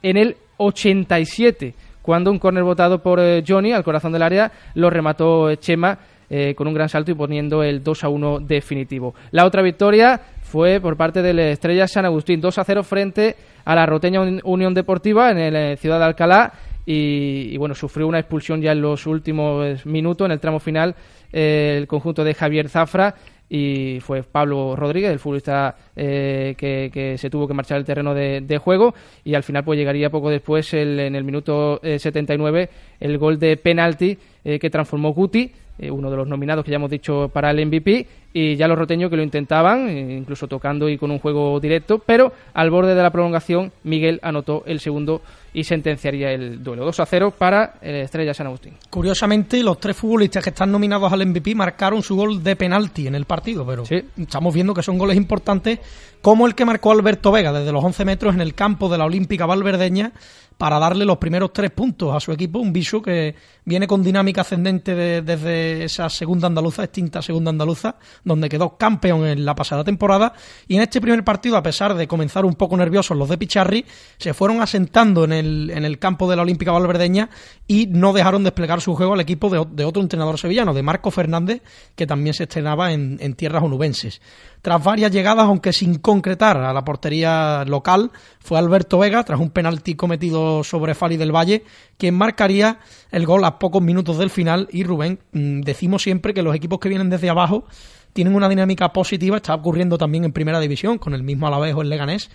[0.02, 4.89] en el 87 cuando un córner votado por eh, Johnny al corazón del área lo
[4.89, 9.15] remató Chema eh, con un gran salto y poniendo el 2 a 1 definitivo.
[9.32, 13.76] La otra victoria fue por parte del Estrella San Agustín, 2 a 0 frente a
[13.76, 16.54] la Roteña Unión Deportiva en la Ciudad de Alcalá.
[16.91, 20.95] Y, bueno, sufrió una expulsión ya en los últimos minutos, en el tramo final,
[21.32, 23.13] eh, el conjunto de Javier Zafra
[23.47, 28.58] y fue Pablo Rodríguez, el futbolista eh, que, se tuvo que marchar del terreno de,
[28.58, 33.38] juego y al final pues llegaría poco después en el minuto 79 eh, el gol
[33.38, 37.52] de penalti que transformó Guti eh, uno de los nominados que ya hemos dicho para
[37.52, 41.20] el MVP, y ya los roteños que lo intentaban, eh, incluso tocando y con un
[41.20, 46.63] juego directo, pero al borde de la prolongación Miguel anotó el segundo y sentenciaría el
[46.63, 46.86] duelo.
[46.86, 48.74] 2 a 0 para el Estrella San Agustín.
[48.89, 53.15] Curiosamente, los tres futbolistas que están nominados al MVP marcaron su gol de penalti en
[53.15, 55.80] el partido, pero estamos viendo que son goles importantes,
[56.22, 59.06] como el que marcó Alberto Vega desde los 11 metros en el campo de la
[59.06, 60.12] Olímpica Valverdeña
[60.60, 63.34] para darle los primeros tres puntos a su equipo, un bicho que
[63.70, 69.46] viene con dinámica ascendente desde esa segunda andaluza, extinta segunda andaluza, donde quedó campeón en
[69.46, 70.34] la pasada temporada,
[70.68, 73.86] y en este primer partido, a pesar de comenzar un poco nerviosos los de Picharri,
[74.18, 77.30] se fueron asentando en el, en el campo de la Olímpica Valverdeña
[77.68, 81.62] y no dejaron desplegar su juego al equipo de, otro entrenador sevillano, de Marco Fernández,
[81.96, 84.20] que también se estrenaba en, en tierras onubenses.
[84.62, 89.52] Tras varias llegadas, aunque sin concretar a la portería local, fue Alberto Vega, tras un
[89.52, 91.64] penalti cometido sobre Fali del Valle,
[91.98, 92.80] quien marcaría
[93.12, 94.67] el gol a pocos minutos del final.
[94.72, 97.65] Y Rubén, mm, decimos siempre que los equipos que vienen desde abajo
[98.13, 101.82] tienen una dinámica positiva, está ocurriendo también en primera división, con el mismo Alavés o
[101.82, 102.32] el Leganés,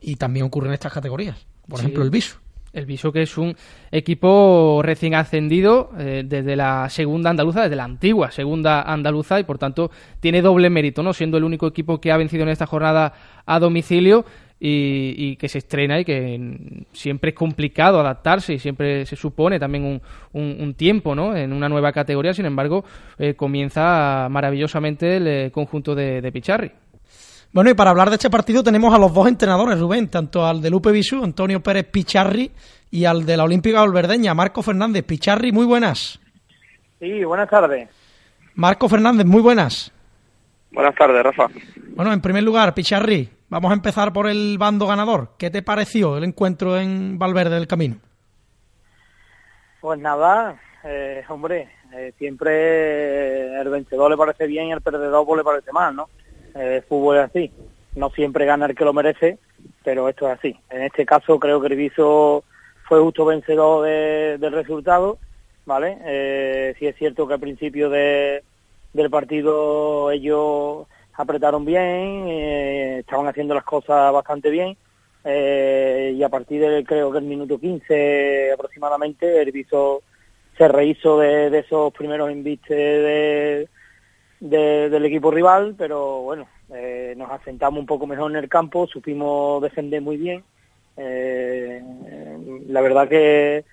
[0.00, 1.46] y también ocurre en estas categorías.
[1.68, 2.38] Por ejemplo, el Viso.
[2.72, 3.56] El Viso que es un
[3.90, 9.56] equipo recién ascendido eh, desde la segunda andaluza, desde la antigua segunda andaluza y por
[9.56, 11.14] tanto tiene doble mérito, ¿no?
[11.14, 13.14] Siendo el único equipo que ha vencido en esta jornada
[13.46, 14.26] a domicilio
[14.68, 20.00] y, que se estrena y que siempre es complicado adaptarse y siempre se supone también
[20.32, 21.36] un, tiempo, ¿no?
[21.36, 22.84] En una nueva categoría, sin embargo,
[23.18, 26.72] eh, comienza maravillosamente el eh, conjunto de, de Picharri.
[27.52, 30.60] Bueno, y para hablar de este partido tenemos a los dos entrenadores, Rubén, tanto al
[30.60, 32.50] de Lupe Bisú, Antonio Pérez Picharri,
[32.90, 35.04] y al de la Olímpica Olverdeña, Marco Fernández.
[35.04, 36.20] Picharri, muy buenas.
[36.98, 37.88] Sí, buenas tardes.
[38.54, 39.92] Marco Fernández, muy buenas.
[40.72, 41.46] Buenas tardes, Rafa.
[41.94, 45.30] Bueno, en primer lugar, Picharri, vamos a empezar por el bando ganador.
[45.38, 47.96] ¿Qué te pareció el encuentro en Valverde del Camino?
[49.80, 55.38] Pues nada, eh, hombre, eh, siempre el vencedor le parece bien y el perdedor pues
[55.38, 56.08] le parece mal, ¿no?
[56.54, 57.52] el fútbol es así.
[57.94, 59.38] No siempre gana el que lo merece,
[59.84, 60.58] pero esto es así.
[60.70, 62.44] En este caso creo que el Viso
[62.88, 65.18] fue justo vencedor del resultado,
[65.64, 65.98] ¿vale?
[66.04, 68.42] Eh, sí es cierto que al principio de,
[68.92, 74.76] del partido ellos apretaron bien, eh, estaban haciendo las cosas bastante bien,
[75.24, 80.02] eh, y a partir de creo que el minuto 15 aproximadamente el Viso
[80.56, 83.68] se rehizo de, de esos primeros invistes de
[84.40, 89.62] del equipo rival, pero bueno, eh, nos asentamos un poco mejor en el campo, supimos
[89.62, 90.44] defender muy bien.
[90.96, 91.82] Eh,
[92.68, 93.64] la verdad que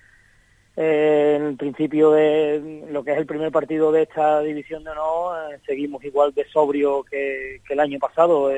[0.76, 4.90] eh, en el principio de lo que es el primer partido de esta división de
[4.90, 8.50] honor seguimos igual de sobrio que, el año pasado.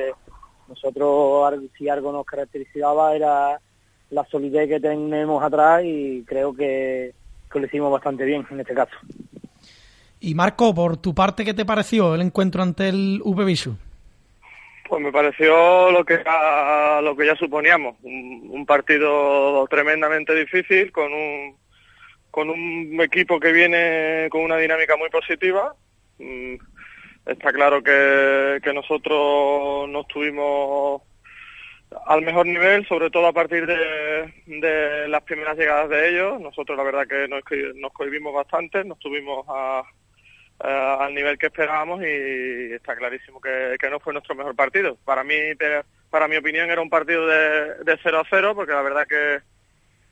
[0.67, 3.59] Nosotros, si algo nos caracterizaba, era
[4.09, 7.13] la solidez que tenemos atrás y creo que,
[7.53, 8.95] lo hicimos bastante bien en este caso.
[10.19, 13.39] Y Marco, por tu parte, ¿qué te pareció el encuentro ante el UP
[14.87, 21.11] Pues me pareció lo que ya, lo que ya suponíamos, un, partido tremendamente difícil con
[21.13, 21.55] un
[22.37, 25.73] con un equipo que viene con una dinámica muy positiva.
[26.19, 26.53] Mm,
[27.25, 31.01] está claro que, nosotros no estuvimos
[32.05, 36.39] al mejor nivel, sobre todo a partir de, las primeras llegadas de ellos.
[36.39, 37.41] Nosotros la verdad que nos,
[37.73, 39.43] nos cohibimos bastante, no estuvimos
[40.59, 44.95] al nivel que esperábamos y está clarísimo que, no fue nuestro mejor partido.
[45.05, 45.33] Para mí,
[46.11, 49.39] para mi opinión, era un partido de, de 0 a 0 porque la verdad que,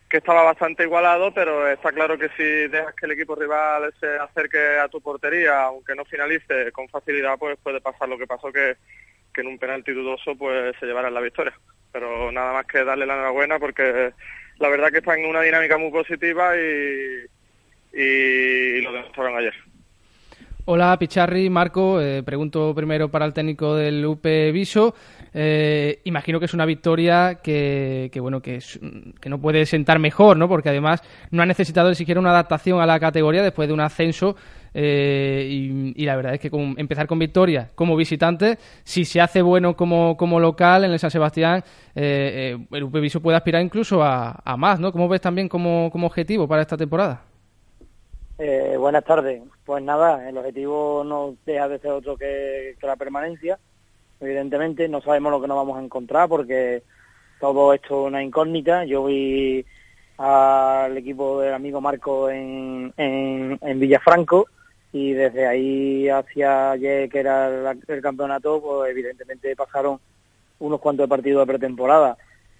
[0.10, 4.18] que estaba bastante igualado, pero está claro que si dejas que el equipo rival se
[4.18, 8.52] acerque a tu portería, aunque no finalice con facilidad, pues puede pasar lo que pasó
[8.52, 8.76] que
[9.36, 11.54] que en un penalti dudoso pues se llevaran la victoria.
[11.92, 14.14] Pero nada más que darle la enhorabuena porque
[14.58, 17.26] la verdad que están en una dinámica muy positiva y,
[17.94, 19.54] y lo demostraron ayer.
[20.68, 24.96] Hola Picharri, Marco, eh, pregunto primero para el técnico del UP Viso.
[25.38, 28.60] Eh, imagino que es una victoria que, que bueno que,
[29.26, 30.48] no puede sentar mejor, ¿no?
[30.48, 33.82] Porque además no ha necesitado ni siquiera una adaptación a la categoría después de un
[33.82, 34.38] ascenso
[34.78, 39.74] eh, y, la verdad es que empezar con victoria como visitante, si se hace bueno
[39.74, 41.64] como, como local en el San Sebastián,
[41.96, 44.92] eh, eh, el UPViso puede aspirar incluso a, más, ¿no?
[44.92, 47.24] ¿Cómo ves también como, como objetivo para esta temporada?
[48.78, 49.42] buenas tardes.
[49.66, 53.58] Pues nada, el objetivo no deja de ser otro que, la permanencia.
[54.26, 56.82] Evidentemente, no sabemos lo que nos vamos a encontrar porque
[57.40, 58.84] todo esto es una incógnita.
[58.86, 59.64] Yo vi
[60.18, 64.48] al equipo del amigo Marco en, en, Villafranco
[64.92, 70.00] y desde ahí hacia ayer que era el campeonato pues evidentemente pasaron
[70.60, 72.18] unos cuantos partidos de pretemporada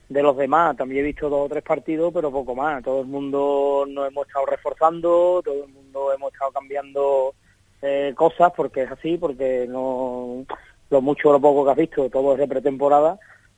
[0.10, 3.08] de los demás también he visto dos o tres partidos pero poco más todo el
[3.08, 7.34] mundo nos hemos estado reforzando todo el mundo hemos estado cambiando
[7.82, 10.46] eh, cosas porque es así porque no
[10.90, 13.18] lo mucho o lo poco que has visto todo es de pretemporada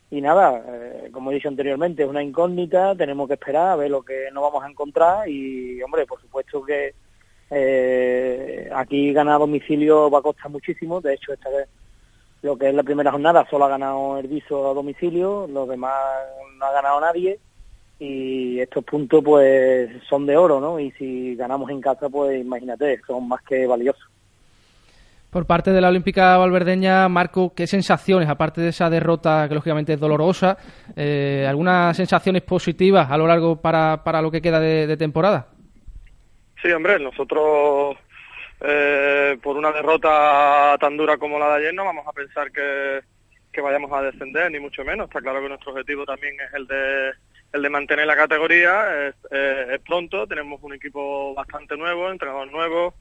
[0.10, 3.92] y nada, eh, como he dicho anteriormente, es una incógnita, tenemos que esperar a ver
[3.92, 6.94] lo que nos vamos a encontrar y, hombre, por supuesto que
[7.50, 11.68] eh, aquí ganar a domicilio va a costar muchísimo, de hecho esta vez
[12.42, 15.94] lo que es la primera jornada solo ha ganado el Viso a domicilio, los demás
[16.58, 17.40] no ha ganado nadie
[18.00, 20.80] y estos puntos pues son de oro, ¿no?
[20.80, 24.08] Y si ganamos en casa pues imagínate, son más que valiosos.
[25.38, 29.93] Por parte de la Olímpica Valverdeña, Marco, ¿qué sensaciones, aparte de esa derrota que lógicamente
[29.93, 30.58] es dolorosa,
[30.95, 35.45] eh, algunas sensaciones positivas a lo largo para, para lo que queda de temporada?
[36.60, 37.97] Sí, hombre, nosotros
[38.62, 43.02] eh, por una derrota tan dura como la de ayer no vamos a pensar que,
[43.54, 45.06] que vayamos a descender, ni mucho menos.
[45.06, 47.12] Está claro que nuestro objetivo también es el de
[47.54, 49.08] el de mantener la categoría.
[49.08, 52.95] Es, pronto, tenemos un equipo bastante nuevo, entrenadores nuevos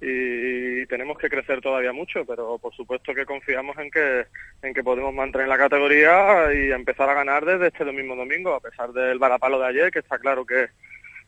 [0.00, 4.26] y, tenemos que crecer todavía mucho, pero por supuesto que confiamos en que
[4.62, 8.60] en que podemos mantener la categoría y empezar a ganar desde este mismo domingo, a
[8.60, 10.68] pesar del varapalo de ayer, que está claro que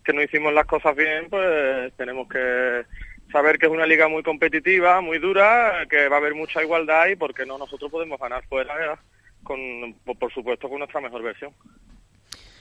[0.04, 2.84] que no hicimos las cosas bien, pues tenemos que
[3.30, 7.06] saber que es una liga muy competitiva, muy dura, que va a haber mucha igualdad
[7.06, 8.98] y porque no nosotros podemos ganar fuera
[9.42, 11.52] con por supuesto con nuestra mejor versión.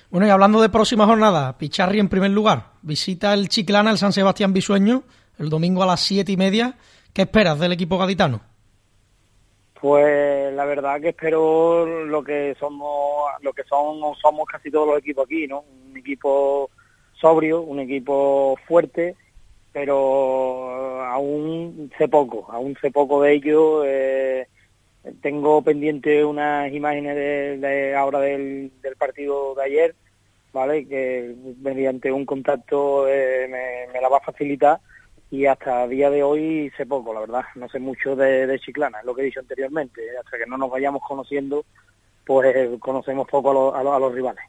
[0.09, 4.11] Bueno, y hablando de próxima jornada, Picharri en primer lugar, visita el Chiclana, el San
[4.11, 5.03] Sebastián Bisueño,
[5.41, 6.75] el domingo a las siete y media.
[7.13, 8.41] ¿Qué esperas del equipo gaditano?
[9.79, 14.99] Pues la verdad que espero lo que somos, lo que son, somos casi todos los
[14.99, 15.65] equipos aquí, ¿no?
[15.89, 16.69] Un equipo
[17.19, 19.15] sobrio, un equipo fuerte,
[19.73, 23.83] pero aún sé poco, aún sé poco de ello.
[23.83, 24.47] Eh,
[25.21, 27.15] tengo pendiente unas imágenes
[27.59, 29.95] de, ahora del, partido de ayer,
[30.53, 30.87] ¿vale?
[30.87, 33.47] Que mediante un contacto eh,
[33.91, 34.79] me, la va a facilitar
[35.31, 37.45] y hasta día de hoy sé poco, la verdad.
[37.55, 40.01] No sé mucho de, Chiclana, es lo que he dicho anteriormente.
[40.23, 41.65] Hasta que no nos vayamos conociendo,
[42.25, 44.43] pues conocemos poco a los rivales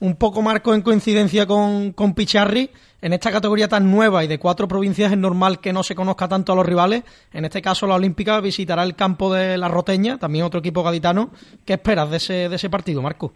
[0.00, 2.70] un poco marco en coincidencia con, con Picharri.
[3.00, 6.28] En esta categoría tan nueva y de cuatro provincias es normal que no se conozca
[6.28, 7.04] tanto a los rivales.
[7.32, 11.30] En este caso, la Olímpica visitará el campo de la Roteña, también otro equipo gaditano.
[11.64, 13.34] ¿Qué esperas de ese, de ese partido, Marco?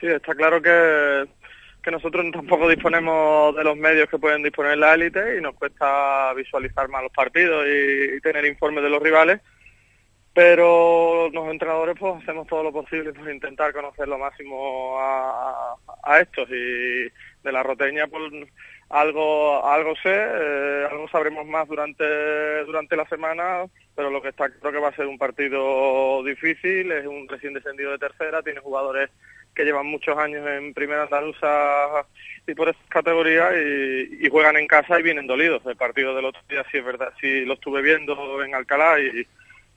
[0.00, 1.28] Sí, está claro que,
[1.84, 6.32] que nosotros tampoco disponemos de los medios que pueden disponer la élite y nos cuesta
[6.32, 9.40] visualizar más los partidos y tener informes de los rivales.
[10.32, 15.76] Pero los entrenadores pues hacemos todo lo posible por intentar conocer lo máximo a,
[16.20, 16.48] estos.
[16.48, 17.04] Y
[17.44, 18.22] de la roteña pues
[18.88, 23.64] algo algo sé eh, algo sabremos más durante durante la semana
[23.94, 27.54] pero lo que está creo que va a ser un partido difícil, es un recién
[27.54, 29.10] descendido de tercera, tiene jugadores
[29.54, 32.06] que llevan muchos años en primera andaluza
[32.46, 35.62] y por esa categoría y, juegan en casa y vienen dolidos.
[35.66, 39.26] El partido del otro día sí es verdad, sí lo estuve viendo en Alcalá y,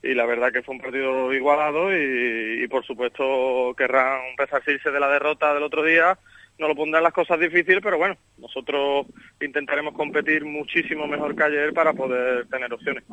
[0.03, 5.09] y la verdad que fue un partido igualado y, por supuesto querrán resarcirse de la
[5.09, 6.17] derrota del otro día.
[6.59, 9.05] No lo pondrán las cosas difíciles, pero bueno, nosotros
[9.39, 13.03] intentaremos competir muchísimo mejor que ayer para poder tener opciones.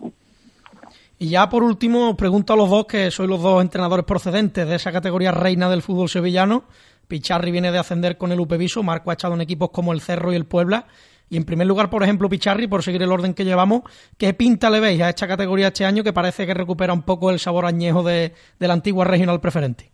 [1.18, 4.74] Y ya por último, pregunto a los dos, que sois los dos entrenadores procedentes de
[4.74, 6.64] esa categoría reina del fútbol sevillano.
[7.06, 10.32] Picharri viene de ascender con el Upeviso, Marco ha echado en equipos como el Cerro
[10.32, 10.86] y el Puebla.
[11.30, 13.82] Y en primer lugar, por ejemplo, Picharri, por seguir el orden que llevamos,
[14.18, 17.30] ¿qué pinta le veis a esta categoría este año que parece que recupera un poco
[17.30, 19.90] el sabor añejo de, de la antigua regional preferente?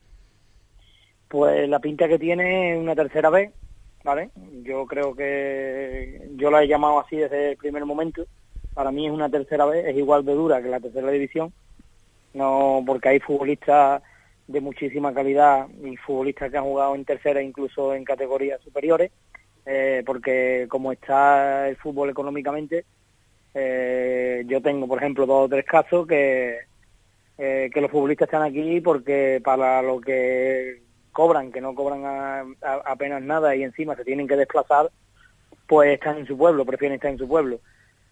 [1.28, 3.52] Pues la pinta que tiene una tercera vez,
[4.02, 4.30] ¿vale?
[4.64, 8.26] Yo creo que yo la he llamado así desde el primer momento
[8.74, 11.52] para mí es una tercera vez, es igual de dura que la tercera división,
[12.34, 14.02] no porque hay futbolistas
[14.46, 19.12] de muchísima calidad y futbolistas que han jugado en tercera incluso en categorías superiores,
[19.66, 22.84] eh, porque como está el fútbol económicamente,
[23.54, 26.58] eh, yo tengo por ejemplo dos o tres casos que,
[27.38, 33.22] eh, que los futbolistas están aquí porque para lo que cobran, que no cobran apenas
[33.22, 34.90] nada y encima se tienen que desplazar,
[35.66, 37.60] pues están en su pueblo, prefieren estar en su pueblo.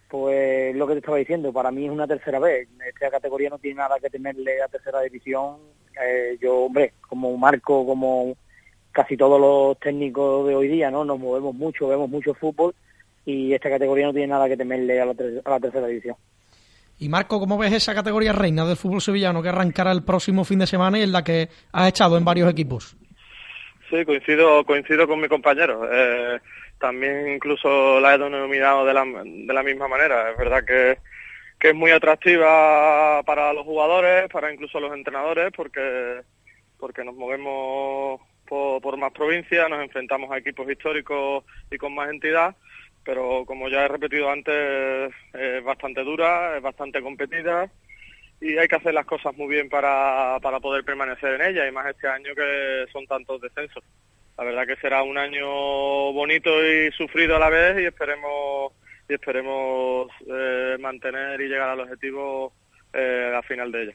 [0.08, 2.68] Pues lo que te estaba diciendo, para mí es una tercera vez.
[2.86, 5.56] Esta categoría no tiene nada que temerle a tercera división.
[6.02, 8.34] Eh, yo, hombre, como Marco, como
[8.92, 11.04] casi todos los técnicos de hoy día, ¿no?
[11.04, 12.74] Nos movemos mucho, vemos mucho fútbol
[13.24, 16.16] y esta categoría no tiene nada que temerle a la, a la tercera división.
[16.98, 20.58] Y Marco, ¿cómo ves esa categoría reina del fútbol sevillano que arrancará el próximo fin
[20.58, 22.96] de semana y en la que has echado en varios equipos?
[23.88, 25.88] Sí, coincido, coincido con mi compañero.
[25.90, 26.40] Eh,
[26.78, 30.30] también incluso la he denominado de la, de la misma manera.
[30.30, 30.98] Es verdad que,
[31.58, 36.22] que es muy atractiva para los jugadores, para incluso los entrenadores, porque,
[36.78, 42.54] porque nos movemos por, más provincias, nos enfrentamos a equipos históricos y con más entidad,
[43.04, 47.70] pero como ya he repetido antes, es bastante dura, es bastante competida
[48.40, 51.72] y hay que hacer las cosas muy bien para, para poder permanecer en ella, y
[51.72, 53.82] más este año que son tantos descensos
[54.38, 58.72] la verdad que será un año bonito y sufrido a la vez y esperemos
[59.08, 62.52] y esperemos eh, mantener y llegar al objetivo
[62.92, 63.94] eh, al final de ella.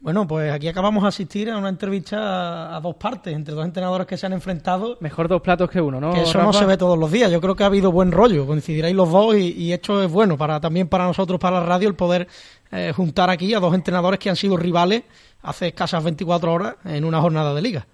[0.00, 4.06] Bueno, pues aquí acabamos de asistir a una entrevista a, dos partes, entre dos entrenadores
[4.06, 4.98] que se han enfrentado.
[5.00, 6.12] Mejor dos platos que uno, ¿no?
[6.12, 7.30] Que eso no se ve todos los días.
[7.30, 10.36] Yo creo que ha habido buen rollo, coincidiráis los dos y, y esto es bueno
[10.36, 12.28] para también para nosotros, para la radio, el poder
[12.70, 15.04] eh, juntar aquí a dos entrenadores que han sido rivales
[15.42, 17.86] hace escasas 24 horas en una jornada de liga.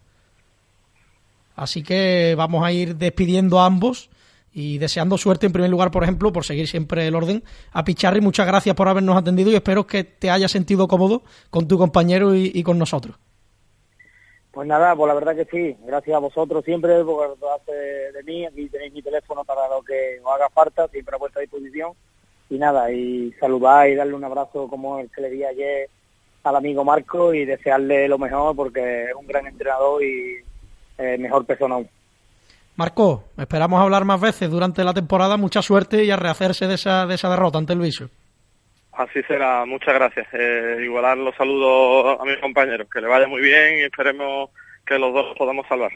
[1.60, 4.08] Así que vamos a ir despidiendo a ambos
[4.50, 7.44] y deseando suerte en primer lugar, por ejemplo, por seguir siempre el orden.
[7.72, 11.68] A Picharri, muchas gracias por habernos atendido y espero que te haya sentido cómodo con
[11.68, 13.14] tu compañero y, con nosotros.
[14.52, 18.46] Pues nada, pues la verdad que sí, gracias a vosotros siempre por hace de mí,
[18.46, 21.92] aquí tenéis mi teléfono para lo que os haga falta, siempre a vuestra disposición.
[22.48, 25.90] Y nada, y saludar y darle un abrazo como el que le di ayer
[26.42, 30.48] al amigo Marco y desearle lo mejor porque es un gran entrenador y
[31.00, 31.88] eh, mejor persona aún.
[32.76, 35.36] Marco, esperamos hablar más veces durante la temporada.
[35.36, 38.08] Mucha suerte y a rehacerse de esa, de esa derrota ante el Viso.
[38.92, 40.26] Así será, muchas gracias.
[40.32, 44.50] Eh, igualar los saludos a mis compañeros, que le vaya muy bien y esperemos
[44.86, 45.92] que los dos podamos salvar.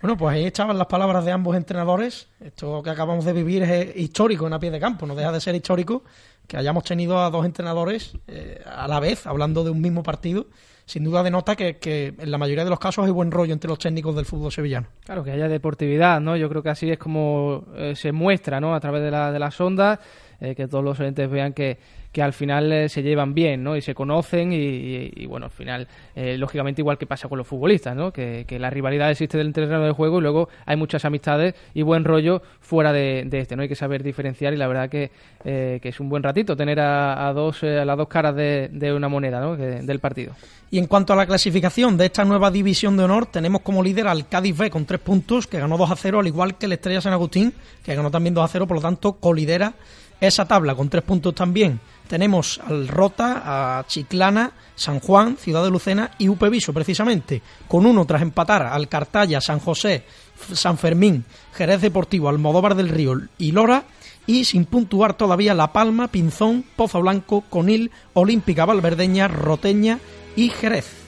[0.00, 2.28] Bueno, pues ahí echaban las palabras de ambos entrenadores.
[2.40, 5.40] Esto que acabamos de vivir es histórico en a pie de campo, no deja de
[5.40, 6.02] ser histórico
[6.46, 10.46] que hayamos tenido a dos entrenadores eh, a la vez hablando de un mismo partido
[10.86, 13.68] sin duda denota que, que en la mayoría de los casos hay buen rollo entre
[13.68, 14.88] los técnicos del fútbol sevillano.
[15.04, 16.36] Claro, que haya deportividad, ¿no?
[16.36, 18.74] Yo creo que así es como eh, se muestra, ¿no?
[18.74, 19.98] A través de, la, de las ondas,
[20.40, 21.78] eh, que todos los oyentes vean que,
[22.14, 23.76] que al final eh, se llevan bien, ¿no?
[23.76, 27.96] Y se conocen y, bueno, al final, eh, lógicamente igual que pasa con los futbolistas,
[27.96, 28.12] ¿no?
[28.12, 32.04] Que, la rivalidad existe del terreno del juego y luego hay muchas amistades y buen
[32.04, 33.62] rollo fuera de, este, ¿no?
[33.62, 35.10] Hay que saber diferenciar y la verdad que,
[35.44, 39.08] eh, que es un buen ratito tener a, dos, a las dos caras de, una
[39.08, 39.56] moneda, ¿no?
[39.56, 40.34] del partido.
[40.70, 44.06] Y en cuanto a la clasificación de esta nueva división de honor, tenemos como líder
[44.06, 46.72] al Cádiz B con tres puntos, que ganó 2 a 0, al igual que el
[46.74, 47.52] Estrella San Agustín,
[47.84, 49.74] que ganó también 2 a 0, por lo tanto, colidera
[50.26, 55.70] esa tabla con tres puntos también tenemos al Rota, a Chiclana, San Juan, Ciudad de
[55.70, 60.04] Lucena y Upeviso, precisamente, con uno tras empatar al Cartaya, San José,
[60.52, 63.84] San Fermín, Jerez Deportivo, Almodóvar del Río y Lora,
[64.26, 69.98] y sin puntuar todavía La Palma, Pinzón, Pozo Blanco, Conil, Olímpica Valverdeña, Roteña
[70.36, 71.03] y Jerez.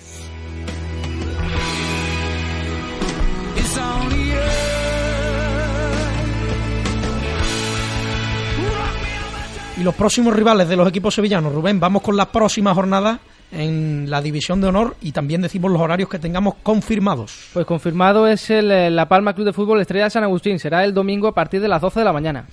[9.78, 13.20] Y los próximos rivales de los equipos sevillanos, Rubén, vamos con las próximas jornadas
[13.52, 17.48] en la división de honor y también decimos los horarios que tengamos confirmados.
[17.52, 20.58] Pues confirmado es el eh, La Palma Club de Fútbol Estrella de San Agustín.
[20.58, 22.46] Será el domingo a partir de las 12 de la mañana.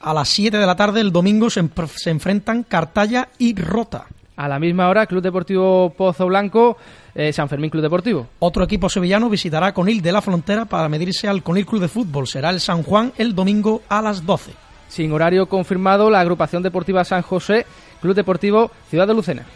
[0.00, 4.06] A las 7 de la tarde el domingo se, se enfrentan Cartaya y Rota.
[4.36, 6.76] A la misma hora, Club Deportivo Pozo Blanco,
[7.14, 8.26] eh, San Fermín Club Deportivo.
[8.38, 12.26] Otro equipo sevillano visitará Conil de la Frontera para medirse al Conil Club de Fútbol.
[12.26, 14.69] Será el San Juan el domingo a las 12.
[14.90, 17.64] Sin horario confirmado, la agrupación deportiva San José,
[18.02, 19.46] Club Deportivo Ciudad de Lucena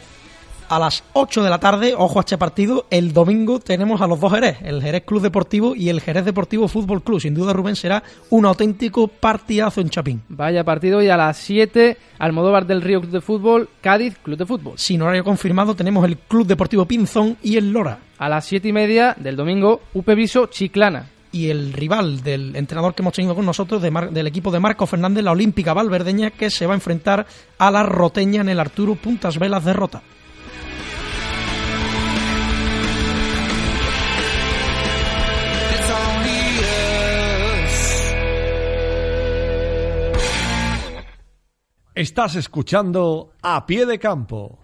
[0.68, 4.20] a las 8 de la tarde, ojo a este partido, el domingo tenemos a los
[4.20, 7.20] dos Jerez, el Jerez Club Deportivo y el Jerez Deportivo Fútbol Club.
[7.20, 10.22] Sin duda, Rubén, será un auténtico partidazo en Chapín.
[10.28, 14.47] Vaya partido y a las 7, Almodóvar del Río Club de Fútbol, Cádiz Club de
[14.47, 14.78] Fútbol.
[14.78, 17.99] Sin horario confirmado, tenemos el Club Deportivo Pinzón y el Lora.
[18.18, 23.03] A las 7 y media del domingo, Upeviso Chiclana y el rival del entrenador que
[23.03, 26.74] hemos tenido con nosotros del equipo de Marco Fernández, la Olímpica Valverdeña, que se va
[26.74, 27.26] a enfrentar
[27.59, 30.03] a la Roteña en el Arturo Puntas Velas derrota.
[41.97, 44.64] Estás escuchando A Pie de Campo.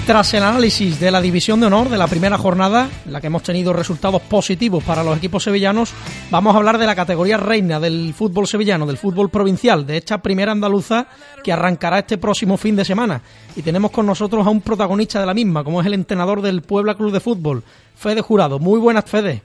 [0.00, 3.20] Y tras el análisis de la división de honor de la primera jornada, en la
[3.20, 5.92] que hemos tenido resultados positivos para los equipos sevillanos,
[6.30, 10.22] vamos a hablar de la categoría reina del fútbol sevillano, del fútbol provincial, de esta
[10.22, 11.06] primera andaluza
[11.44, 13.20] que arrancará este próximo fin de semana.
[13.54, 16.62] Y tenemos con nosotros a un protagonista de la misma, como es el entrenador del
[16.62, 17.62] Puebla Club de Fútbol,
[17.94, 18.58] Fede Jurado.
[18.58, 19.42] Muy buenas, Fede.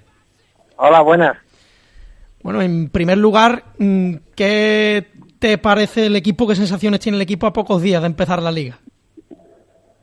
[0.78, 1.36] Hola, buenas.
[2.44, 6.48] Bueno, en primer lugar, mm, ¿qué te parece el equipo?
[6.48, 8.80] ¿Qué sensaciones tiene el equipo a pocos días de empezar la liga?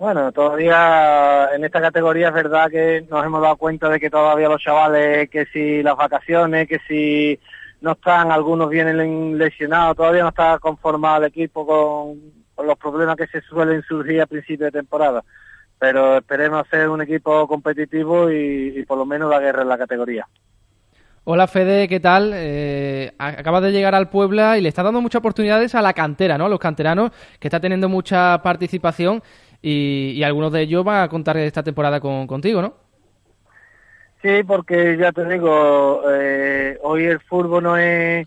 [0.02, 4.48] Bueno, todavía en esta categoría es verdad que nos hemos dado cuenta de que todavía
[4.48, 7.38] los chavales, que si las vacaciones, que si
[7.80, 13.28] no están, algunos vienen lesionados, todavía no está conformado el equipo con, los problemas que
[13.28, 15.22] se suelen surgir a principio de temporada.
[15.78, 20.26] Pero esperemos ser un equipo competitivo y, por lo menos la guerra en la categoría.
[21.22, 22.32] Hola Fede, ¿qué tal?
[22.34, 26.36] Eh, acabas de llegar al Puebla y le está dando muchas oportunidades a la cantera,
[26.36, 26.46] ¿no?
[26.46, 29.22] A los canteranos, que está teniendo mucha participación
[29.62, 32.74] y, algunos de ellos van a contar esta temporada con, contigo, ¿no?
[34.20, 38.26] Sí, porque ya te digo, eh, hoy el fútbol no es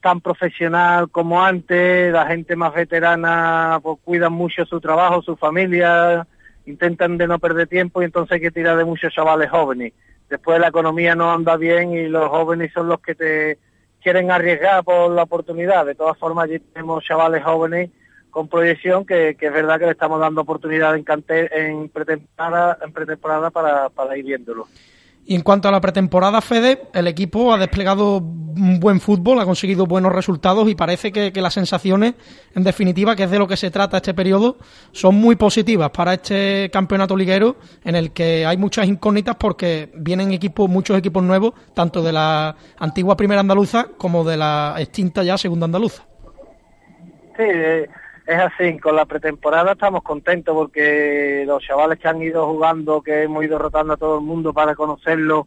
[0.00, 6.26] tan profesional como antes, la gente más veterana pues, cuidan mucho su trabajo, su familia,
[6.66, 9.92] intentan de no perder tiempo y entonces hay que tirar de muchos chavales jóvenes.
[10.28, 13.58] Después la economía no anda bien y los jóvenes son los que te
[14.02, 15.86] quieren arriesgar por la oportunidad.
[15.86, 17.90] De todas formas, allí tenemos chavales jóvenes
[18.32, 23.50] con proyección que, es verdad que le estamos dando oportunidad en, en pretemporada, en pretemporada
[23.50, 24.66] para, para ir viéndolo.
[25.24, 29.44] Y en cuanto a la pretemporada, Fede, el equipo ha desplegado un buen fútbol, ha
[29.44, 32.14] conseguido buenos resultados y parece que, las sensaciones,
[32.56, 34.56] en definitiva, que es de lo que se trata este periodo,
[34.90, 40.32] son muy positivas para este campeonato liguero en el que hay muchas incógnitas porque vienen
[40.32, 45.38] equipos, muchos equipos nuevos, tanto de la antigua primera andaluza como de la extinta ya
[45.38, 46.04] segunda andaluza.
[47.36, 47.88] Sí, eh,
[48.32, 53.22] es así, con la pretemporada estamos contentos porque los chavales que han ido jugando, que
[53.22, 55.46] hemos ido rotando a todo el mundo para conocerlo,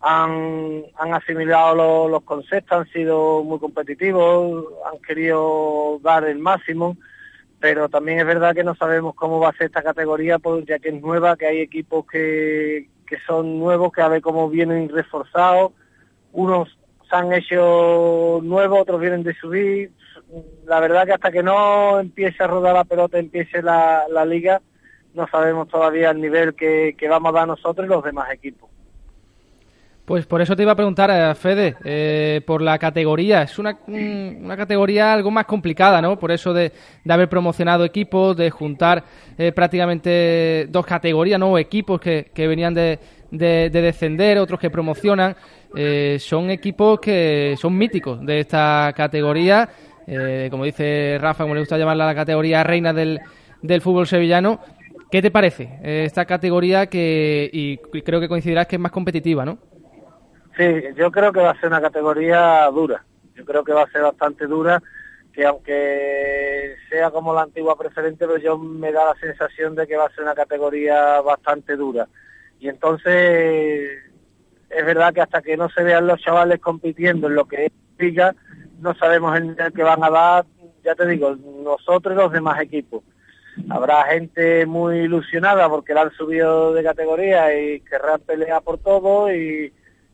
[0.00, 6.96] han, asimilado los, conceptos, han sido muy competitivos, han querido dar el máximo,
[7.58, 10.78] pero también es verdad que no sabemos cómo va a ser esta categoría, pues, ya
[10.78, 12.86] que es nueva, que hay equipos que
[13.26, 15.72] son nuevos, que a ver cómo vienen reforzados,
[16.32, 19.90] unos se han hecho nuevos, otros vienen de subir,
[20.66, 24.60] la verdad que hasta que no empiece a rodar la pelota, empiece la, liga,
[25.14, 28.68] no sabemos todavía el nivel que, vamos a dar nosotros y los demás equipos.
[30.04, 33.42] Pues por eso te iba a preguntar, eh, Fede, eh, por la categoría.
[33.42, 36.18] Es una, una, categoría algo más complicada, ¿no?
[36.18, 36.72] Por eso de,
[37.06, 39.04] haber promocionado equipos, de juntar
[39.36, 41.58] eh, prácticamente dos categorías, ¿no?
[41.58, 42.98] Equipos que, que venían de,
[43.30, 45.36] de, de, descender, otros que promocionan.
[46.18, 49.68] son equipos que son míticos de esta categoría
[50.08, 53.20] eh, como dice Rafa, como le gusta llamarla la categoría reina del,
[53.62, 54.60] del fútbol sevillano.
[55.10, 59.44] ¿Qué te parece eh, esta categoría que, y creo que coincidirás que es más competitiva,
[59.44, 59.58] no?
[60.56, 60.64] Sí,
[60.96, 63.04] yo creo que va a ser una categoría dura.
[63.34, 64.82] Yo creo que va a ser bastante dura,
[65.32, 69.96] que aunque sea como la antigua preferente, pero yo me da la sensación de que
[69.96, 72.08] va a ser una categoría bastante dura.
[72.58, 73.90] Y entonces
[74.68, 77.72] es verdad que hasta que no se vean los chavales compitiendo en lo que es
[78.78, 80.46] no sabemos el que van a dar,
[80.84, 83.02] ya te digo, nosotros y los demás equipos.
[83.68, 89.34] Habrá gente muy ilusionada porque la han subido de categoría y querrán pelear por todo
[89.34, 89.72] y,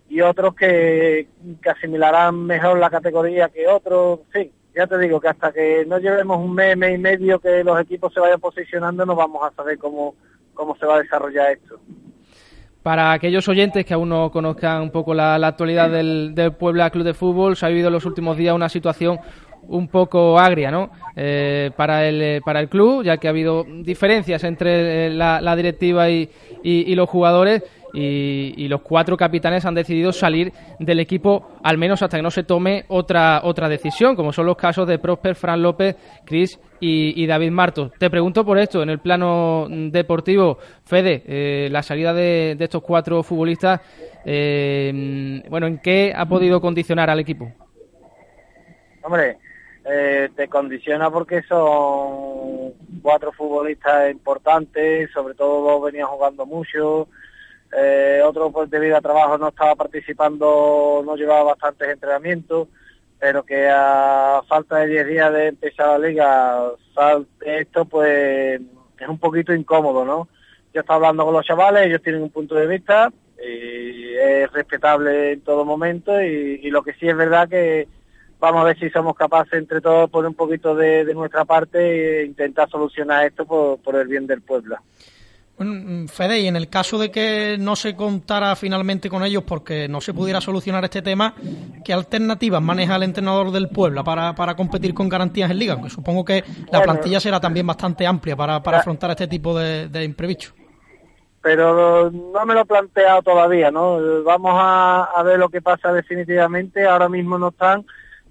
[0.09, 1.29] y otros que,
[1.63, 5.85] que asimilarán mejor la categoría que otros, en fin, ya te digo que hasta que
[5.87, 9.43] no llevemos un mes, mes y medio que los equipos se vayan posicionando, no vamos
[9.45, 10.15] a saber cómo,
[10.55, 11.79] cómo se va a desarrollar esto.
[12.85, 17.05] Para aquellos oyentes que aún no conozcan un poco la, actualidad del, del, Puebla Club
[17.05, 19.19] de Fútbol, se ha vivido en los últimos días una situación
[19.69, 20.91] un poco agria ¿no?
[21.17, 25.57] Eh, para, el, eh, para el club, ya que ha habido diferencias entre eh, la,
[25.57, 26.29] directiva y,
[26.63, 27.63] y los jugadores
[27.95, 32.43] y, los cuatro capitanes han decidido salir del equipo al menos hasta que no se
[32.43, 37.51] tome otra otra decisión, como son los casos de Prosper, Fran López, Cris y, David
[37.51, 37.91] Marto.
[37.99, 43.23] Te pregunto por esto, en el plano deportivo, Fede, eh, la salida de, estos cuatro
[43.23, 43.81] futbolistas,
[44.25, 47.51] eh, bueno, ¿en qué ha podido condicionar al equipo?
[49.03, 49.39] Hombre,
[49.87, 52.73] eh, te condiciona porque son
[53.03, 57.09] cuatro futbolistas importantes, sobre todo venían jugando mucho,
[57.77, 62.69] eh, otro pues debido a trabajo no estaba participando, no llevaba bastantes entrenamientos,
[63.19, 66.63] pero que a falta de 10 días de empezar la liga
[67.45, 68.61] esto, pues
[68.99, 70.29] es un poquito incómodo, ¿no?
[70.73, 73.13] Yo estaba hablando con los chavales, ellos tienen un punto de vista
[73.43, 77.89] y es respetable en todo momento y, lo que sí es verdad que
[78.39, 82.25] vamos a ver si somos capaces entre todos poner un poquito de, nuestra parte e
[82.25, 84.77] intentar solucionar esto por, por el bien del pueblo.
[85.57, 89.45] Bueno, mm, Fede, y en el caso de que no se contara finalmente con ellos
[89.45, 91.35] porque no se pudiera solucionar este tema,
[91.85, 95.75] ¿qué alternativas maneja el entrenador del Puebla para, para competir con garantías en Liga?
[95.75, 96.43] Aunque supongo que
[96.73, 100.55] la plantilla será también bastante amplia para, para afrontar este tipo de, de imprevistos.
[101.41, 103.99] Pero no me lo he planteado todavía, ¿no?
[104.25, 106.87] Vamos a, a ver lo que pasa definitivamente.
[106.87, 107.85] Ahora mismo no están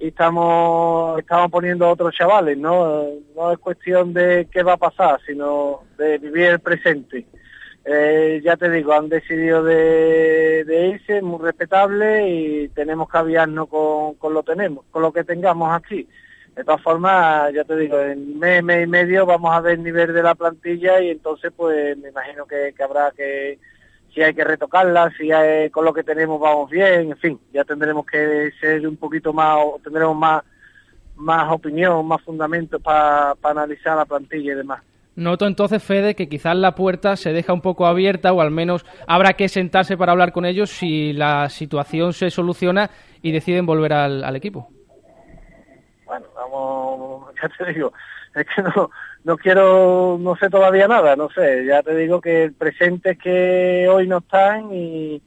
[0.03, 3.05] y estamos, estamos poniendo otros chavales, ¿no?
[3.37, 7.25] No es cuestión de qué va a pasar, sino de vivir el presente.
[7.85, 13.69] Eh, ya te digo, han decidido de, de, irse, muy respetable y tenemos que aviarnos
[13.69, 16.05] con, con lo tenemos, con lo que tengamos aquí.
[16.53, 19.83] De todas formas, ya te digo, en mes, mes y medio vamos a ver el
[19.83, 23.57] nivel de la plantilla y entonces pues me imagino que habrá que
[24.13, 27.63] si hay que retocarla, si hay, con lo que tenemos vamos bien, en fin, ya
[27.63, 30.43] tendremos que ser un poquito más, tendremos más,
[31.15, 34.81] más opinión, más fundamentos para analizar la plantilla y demás.
[35.15, 38.83] Noto entonces, Fede, que quizás la puerta se deja un poco abierta o al menos
[39.07, 42.89] habrá que sentarse para hablar con ellos si la situación se soluciona
[43.21, 44.69] y deciden volver al, al equipo.
[46.05, 47.93] Bueno, vamos, ya te digo,
[48.33, 48.89] es que no,
[49.23, 53.17] no quiero, no sé todavía nada, no sé, ya te digo que el presente es
[53.17, 55.21] que hoy no están y,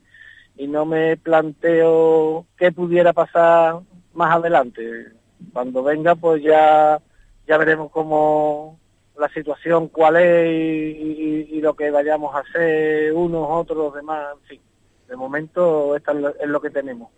[0.56, 3.80] y no me planteo qué pudiera pasar
[4.12, 5.06] más adelante.
[5.52, 7.00] Cuando venga pues ya,
[7.46, 8.78] ya veremos cómo
[9.18, 14.46] la situación cuál es y, y, lo que vayamos a hacer unos, otros, demás, en
[14.46, 14.60] fin.
[15.08, 17.10] De momento esto es lo que tenemos.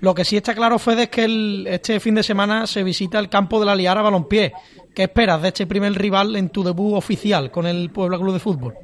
[0.00, 3.18] Lo que sí está claro, Fede, es que el, este fin de semana se visita
[3.18, 4.54] el campo de la Liara Balompié.
[4.94, 8.38] ¿Qué esperas de este primer rival en tu debut oficial con el Puebla Club de
[8.38, 8.74] Fútbol?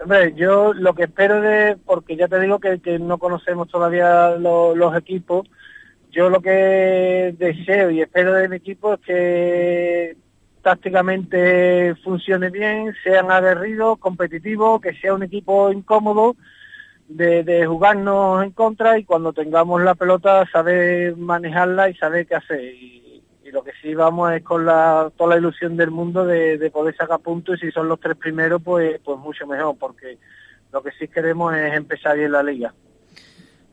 [0.00, 4.96] Hombre, yo lo que espero de, porque ya te digo que, no conocemos todavía los
[4.96, 5.48] equipos,
[6.12, 10.16] yo lo que deseo y espero de mi equipo es que
[10.62, 16.36] tácticamente funcione bien, sean aguerridos, competitivos, que sea un equipo incómodo
[17.08, 22.60] de, jugarnos en contra y cuando tengamos la pelota saber manejarla y saber qué hacer.
[22.62, 23.04] Y,
[23.50, 27.18] lo que sí vamos es con la, toda la ilusión del mundo de, poder sacar
[27.20, 30.18] puntos y si son los tres primeros pues, pues mucho mejor porque
[30.70, 32.74] lo que sí queremos es empezar bien la liga.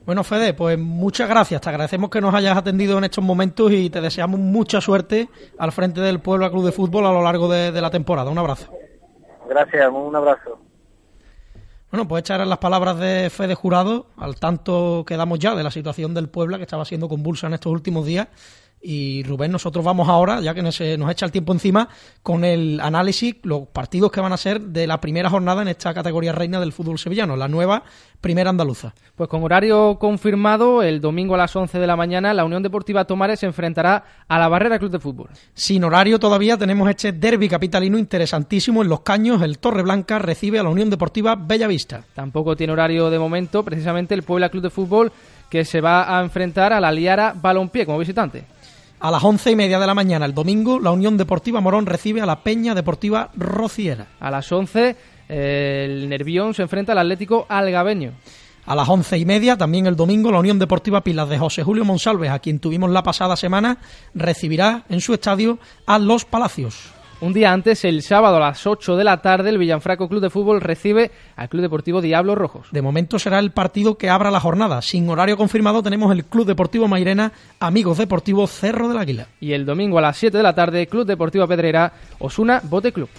[0.05, 1.59] Bueno, Fede, pues muchas gracias.
[1.59, 5.27] Te agradecemos que nos hayas atendido en estos momentos y te deseamos mucha suerte
[5.57, 8.31] al frente del Puebla Club de Fútbol a lo largo de la temporada.
[8.31, 8.71] Un abrazo.
[9.49, 10.64] Gracias, un abrazo.
[11.91, 16.13] Bueno, pues echar las palabras de Fede Jurado, al tanto quedamos ya de la situación
[16.13, 18.27] del Puebla, que estaba siendo convulsa en estos últimos días,
[18.87, 21.89] y Rubén, nosotros vamos ahora, ya que nos, nos echa el tiempo encima,
[22.21, 25.93] con el análisis, los partidos que van a ser de la primera jornada en esta
[25.93, 27.83] categoría reina del fútbol sevillano, la nueva
[28.21, 28.93] primera andaluza.
[29.15, 33.05] Pues con horario confirmado, el domingo a las 11 de la mañana, la Unión Deportiva
[33.05, 35.29] Tomares se enfrentará a la Barrera Club de Fútbol.
[35.53, 39.41] Sin horario todavía tenemos este derby capitalino interesantísimo en Los Caños.
[39.41, 42.03] El Torre Blanca recibe a la Unión Deportiva Bellavista.
[42.13, 45.11] Tampoco tiene horario de momento, precisamente el Puebla Club de Fútbol
[45.49, 48.54] que se va a enfrentar a la Liara Balompié como visitante.
[48.99, 52.21] A las once y media de la mañana el domingo, la Unión Deportiva Morón recibe
[52.21, 54.07] a la Peña Deportiva Rociera.
[54.19, 54.95] A las once,
[55.27, 58.13] el Nervión se enfrenta al Atlético Algabeño.
[58.65, 61.85] A las once y media, también el domingo, la Unión Deportiva Pilas de José Julio
[61.85, 63.77] Monsalves, a quien tuvimos la pasada semana,
[64.15, 66.93] recibirá en su estadio a Los Palacios.
[67.21, 70.29] Un día antes, el sábado a las 8 de la tarde, el Villanfraco Club de
[70.29, 72.67] Fútbol recibe al Club Deportivo Diablos Rojos.
[72.71, 74.81] De momento será el partido que abra la jornada.
[74.81, 79.27] Sin horario confirmado tenemos el Club Deportivo Mairena, Amigos Deportivos Cerro del Águila.
[79.39, 83.09] Y el domingo a las 7 de la tarde, Club Deportivo Pedrera, Osuna Bote Club.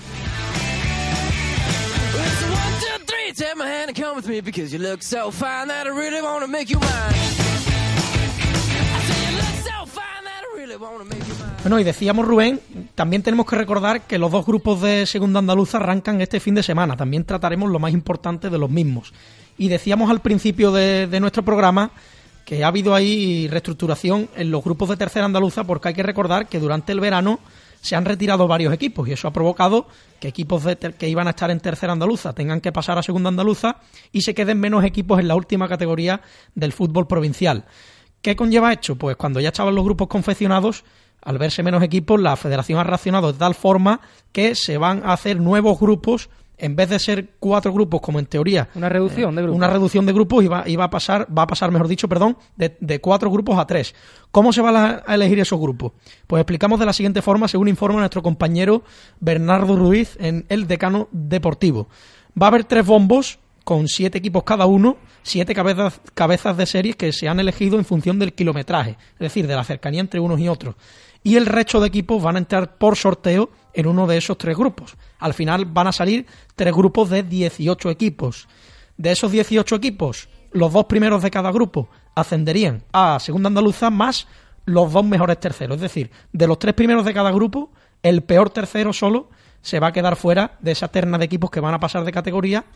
[11.67, 12.61] Bueno, y decíamos Rubén,
[12.95, 16.62] también tenemos que recordar que los dos grupos de Segunda Andaluza arrancan este fin de
[16.62, 16.97] semana.
[16.97, 19.12] También trataremos lo más importante de los mismos.
[19.59, 21.91] Y decíamos al principio de, de nuestro programa
[22.45, 26.47] que ha habido ahí reestructuración en los grupos de Tercera Andaluza porque hay que recordar
[26.47, 27.41] que durante el verano
[27.81, 29.89] se han retirado varios equipos y eso ha provocado
[30.21, 33.29] que equipos de que iban a estar en tercera andaluza tengan que pasar a segunda
[33.29, 33.79] andaluza
[34.12, 36.21] y se queden menos equipos en la última categoría
[36.55, 37.64] del fútbol provincial.
[38.23, 38.95] ¿Qué conlleva esto?
[38.97, 40.85] Pues cuando ya estaban los grupos confeccionados,
[41.27, 44.01] al verse menos equipos, la federación ha racionado de tal forma
[44.31, 46.31] que se van a hacer nuevos grupos.
[46.59, 49.57] En vez de ser cuatro grupos como en teoría una reducción de grupos.
[49.59, 52.09] una reducción de grupos y va, y va a pasar va a pasar mejor dicho
[52.09, 53.95] perdón de, de, cuatro grupos a tres.
[54.31, 55.93] Cómo se van a, a elegir esos grupos
[56.27, 58.85] pues explicamos de la siguiente forma según informa nuestro compañero
[59.20, 61.89] Bernardo Ruiz en el decano deportivo.
[62.41, 66.95] Va a haber tres bombos con siete equipos cada uno, siete cabezas, cabezas de series
[66.95, 70.39] que se han elegido en función del kilometraje, es decir, de la cercanía entre unos
[70.39, 70.77] y otros.
[71.27, 74.57] Y el resto de equipos van a entrar por sorteo en uno de esos tres
[74.57, 74.97] grupos.
[75.18, 76.24] Al final van a salir
[76.55, 78.47] tres grupos de 18 equipos.
[78.97, 84.29] De esos 18 equipos, los dos primeros de cada grupo ascenderían a Segunda Andaluza más
[84.66, 85.79] los dos mejores terceros.
[85.79, 87.72] Es decir, de los tres primeros de cada grupo,
[88.05, 89.29] el peor tercero solo
[89.62, 92.12] se va a quedar fuera de esa terna de equipos que van a pasar de
[92.12, 92.66] categoría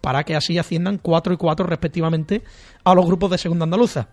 [0.00, 2.42] para que así asciendan 4 y 4 respectivamente
[2.82, 4.08] a los grupos de segunda andaluza.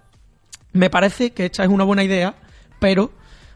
[0.72, 2.36] Me parece que esta es una buena idea,
[2.80, 3.10] pero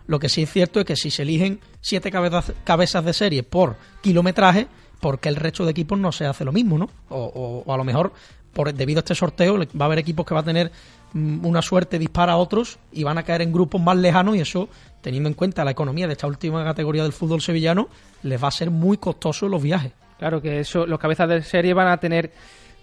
[0.08, 3.44] lo que sí es cierto es que si se eligen siete cabezas, cabezas de serie
[3.44, 4.68] por kilometraje,
[5.00, 6.90] porque el resto de equipos no se hace lo mismo, ¿no?
[7.10, 8.14] O, o, o a lo mejor,
[8.54, 10.72] por, debido a este sorteo, va a haber equipos que va a tener
[11.14, 14.42] mm, una suerte dispara a otros y van a caer en grupos más lejanos y
[14.42, 14.70] eso,
[15.02, 17.90] teniendo en cuenta la economía de esta última categoría del fútbol sevillano,
[18.24, 19.94] les va a ser muy costoso los viajes.
[20.20, 22.32] Claro que eso, los cabezas de serie van a tener,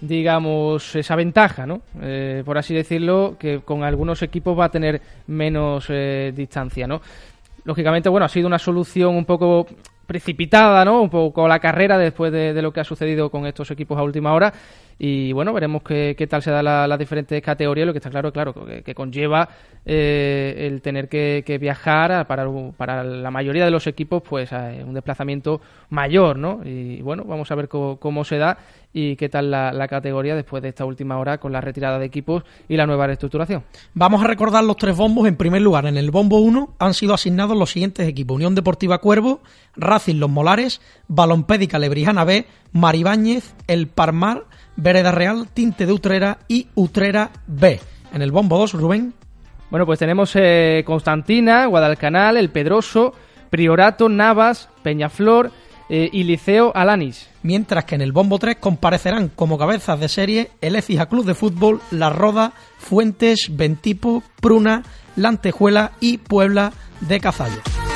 [0.00, 1.82] digamos, esa ventaja, ¿no?
[2.00, 7.00] Eh, por así decirlo, que con algunos equipos va a tener menos eh, distancia, ¿no?
[7.64, 9.66] Lógicamente, bueno, ha sido una solución un poco
[10.06, 11.02] precipitada, ¿no?
[11.02, 14.02] Un poco la carrera después de, de lo que ha sucedido con estos equipos a
[14.02, 14.52] última hora.
[14.98, 17.86] Y bueno, veremos qué, qué tal se da las la diferentes categorías.
[17.86, 18.52] Lo que está claro, claro,
[18.84, 19.48] que, conlleva
[19.86, 22.46] eh, el tener que, viajar para,
[22.76, 26.60] para, la mayoría de los equipos, pues un desplazamiento mayor, ¿no?
[26.64, 28.58] Y bueno, vamos a ver cómo, cómo se da
[28.92, 32.06] y qué tal la, la, categoría después de esta última hora con la retirada de
[32.06, 33.62] equipos y la nueva reestructuración.
[33.94, 35.28] Vamos a recordar los tres bombos.
[35.28, 38.98] En primer lugar, en el bombo 1 han sido asignados los siguientes equipos: Unión Deportiva
[38.98, 39.40] Cuervo,
[39.76, 44.44] Racing Los Molares, Balompédica Lebrijana B, Maribáñez, El Parmar,
[44.78, 47.80] Vereda Real, Tinte de Utrera y Utrera B.
[48.12, 49.12] En el bombo 2, Rubén.
[49.70, 53.12] Bueno, pues tenemos eh, Constantina, Guadalcanal, El Pedroso,
[53.50, 55.50] Priorato, Navas, Peñaflor
[55.90, 57.28] eh, y Liceo Alanis.
[57.42, 61.34] Mientras que en el bombo 3 comparecerán como cabezas de serie el Ecija Club de
[61.34, 64.84] Fútbol, La Roda, Fuentes, Ventipo, Pruna,
[65.16, 67.87] Lantejuela y Puebla de Cazallo.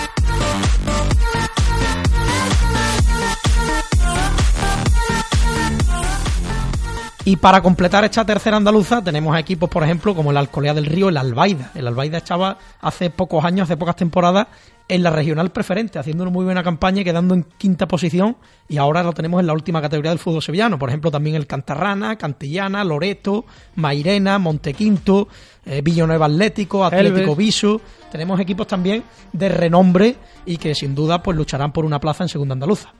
[7.24, 11.08] Y para completar esta tercera andaluza tenemos equipos, por ejemplo, como el Alcolea del Río,
[11.08, 11.70] el Albaida.
[11.76, 14.48] El Albaida estaba hace pocos años, hace pocas temporadas,
[14.88, 18.36] en la regional preferente, haciendo una muy buena campaña y quedando en quinta posición.
[18.68, 20.80] Y ahora lo tenemos en la última categoría del fútbol sevillano.
[20.80, 23.44] Por ejemplo, también el Cantarrana, Cantillana, Loreto,
[23.76, 25.28] Mairena, Montequinto,
[25.64, 27.80] eh, Villanueva Atlético, Atlético Viso.
[28.10, 32.28] Tenemos equipos también de renombre y que sin duda pues lucharán por una plaza en
[32.28, 32.92] segunda andaluza.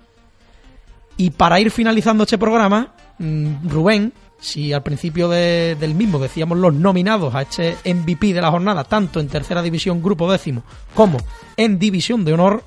[1.17, 2.95] Y para ir finalizando este programa,
[3.65, 8.51] Rubén, si al principio de, del mismo decíamos los nominados a este MVP de la
[8.51, 10.65] jornada, tanto en tercera división, grupo décimo,
[10.95, 11.19] como
[11.57, 12.65] en división de honor,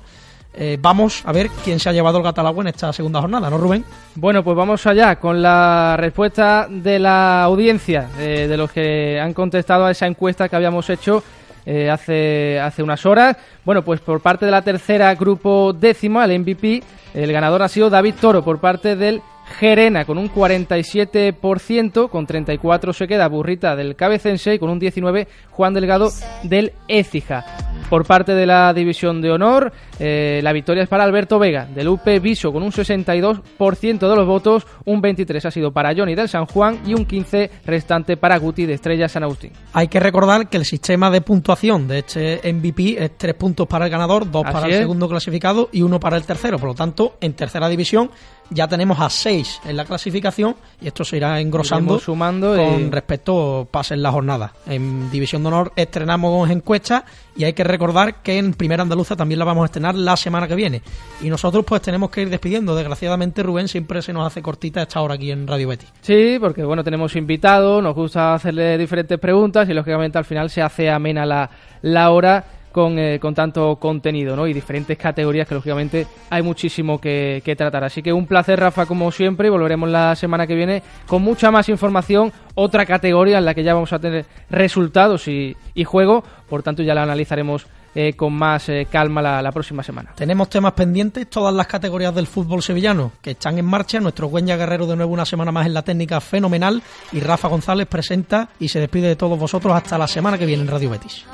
[0.58, 3.58] eh, vamos a ver quién se ha llevado el Gatalagua en esta segunda jornada, ¿no,
[3.58, 3.84] Rubén?
[4.14, 9.34] Bueno, pues vamos allá con la respuesta de la audiencia, eh, de los que han
[9.34, 11.22] contestado a esa encuesta que habíamos hecho
[11.66, 13.36] eh, hace, hace unas horas.
[13.66, 16.82] Bueno, pues por parte de la tercera grupo décimo, el MVP,
[17.12, 19.20] el ganador ha sido David Toro por parte del
[19.58, 25.28] Gerena con un 47%, con 34 se queda Burrita del Cabecense y con un 19
[25.50, 26.10] Juan Delgado
[26.42, 27.44] del Écija.
[27.88, 31.88] Por parte de la División de Honor, eh, la victoria es para Alberto Vega, del
[31.88, 36.28] UP Viso, con un 62% de los votos, un 23% ha sido para Johnny del
[36.28, 39.52] San Juan y un 15% restante para Guti de Estrella San Agustín.
[39.72, 43.84] Hay que recordar que el sistema de puntuación de este MVP es tres puntos para
[43.84, 46.58] el ganador, dos para el segundo clasificado y uno para el tercero.
[46.58, 48.10] Por lo tanto, en tercera división
[48.50, 53.66] ya tenemos a 6 en la clasificación y esto se irá engrosando sumando con respecto
[53.70, 54.52] pasen la jornada.
[54.66, 57.04] En División de Honor estrenamos encuestas
[57.36, 60.48] y hay que recordar que en Primera Andaluza también la vamos a estrenar la semana
[60.48, 60.82] que viene.
[61.20, 62.74] Y nosotros pues tenemos que ir despidiendo.
[62.74, 65.86] Desgraciadamente Rubén siempre se nos hace cortita esta hora aquí en Radio Betty.
[66.00, 70.62] Sí, porque bueno, tenemos invitados, nos gusta hacerle diferentes preguntas y lógicamente al final se
[70.62, 71.50] hace amena la,
[71.82, 72.44] la hora
[72.76, 74.46] con, eh, con tanto contenido ¿no?
[74.46, 77.84] y diferentes categorías que lógicamente hay muchísimo que, tratar.
[77.84, 81.50] Así que un placer, Rafa, como siempre, y volveremos la semana que viene con mucha
[81.50, 86.22] más información, otra categoría en la que ya vamos a tener resultados y, y juego,
[86.50, 87.66] por tanto ya la analizaremos
[87.98, 90.12] eh, con más eh, calma la, próxima semana.
[90.14, 93.98] Tenemos temas pendientes, todas las categorías del fútbol sevillano que están en marcha.
[94.00, 96.82] Nuestro Güeña Guerrero de nuevo una semana más en la técnica fenomenal
[97.12, 100.62] y Rafa González presenta y se despide de todos vosotros hasta la semana que viene
[100.62, 101.24] en Radio Betis.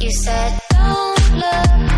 [0.00, 1.97] You said, don't look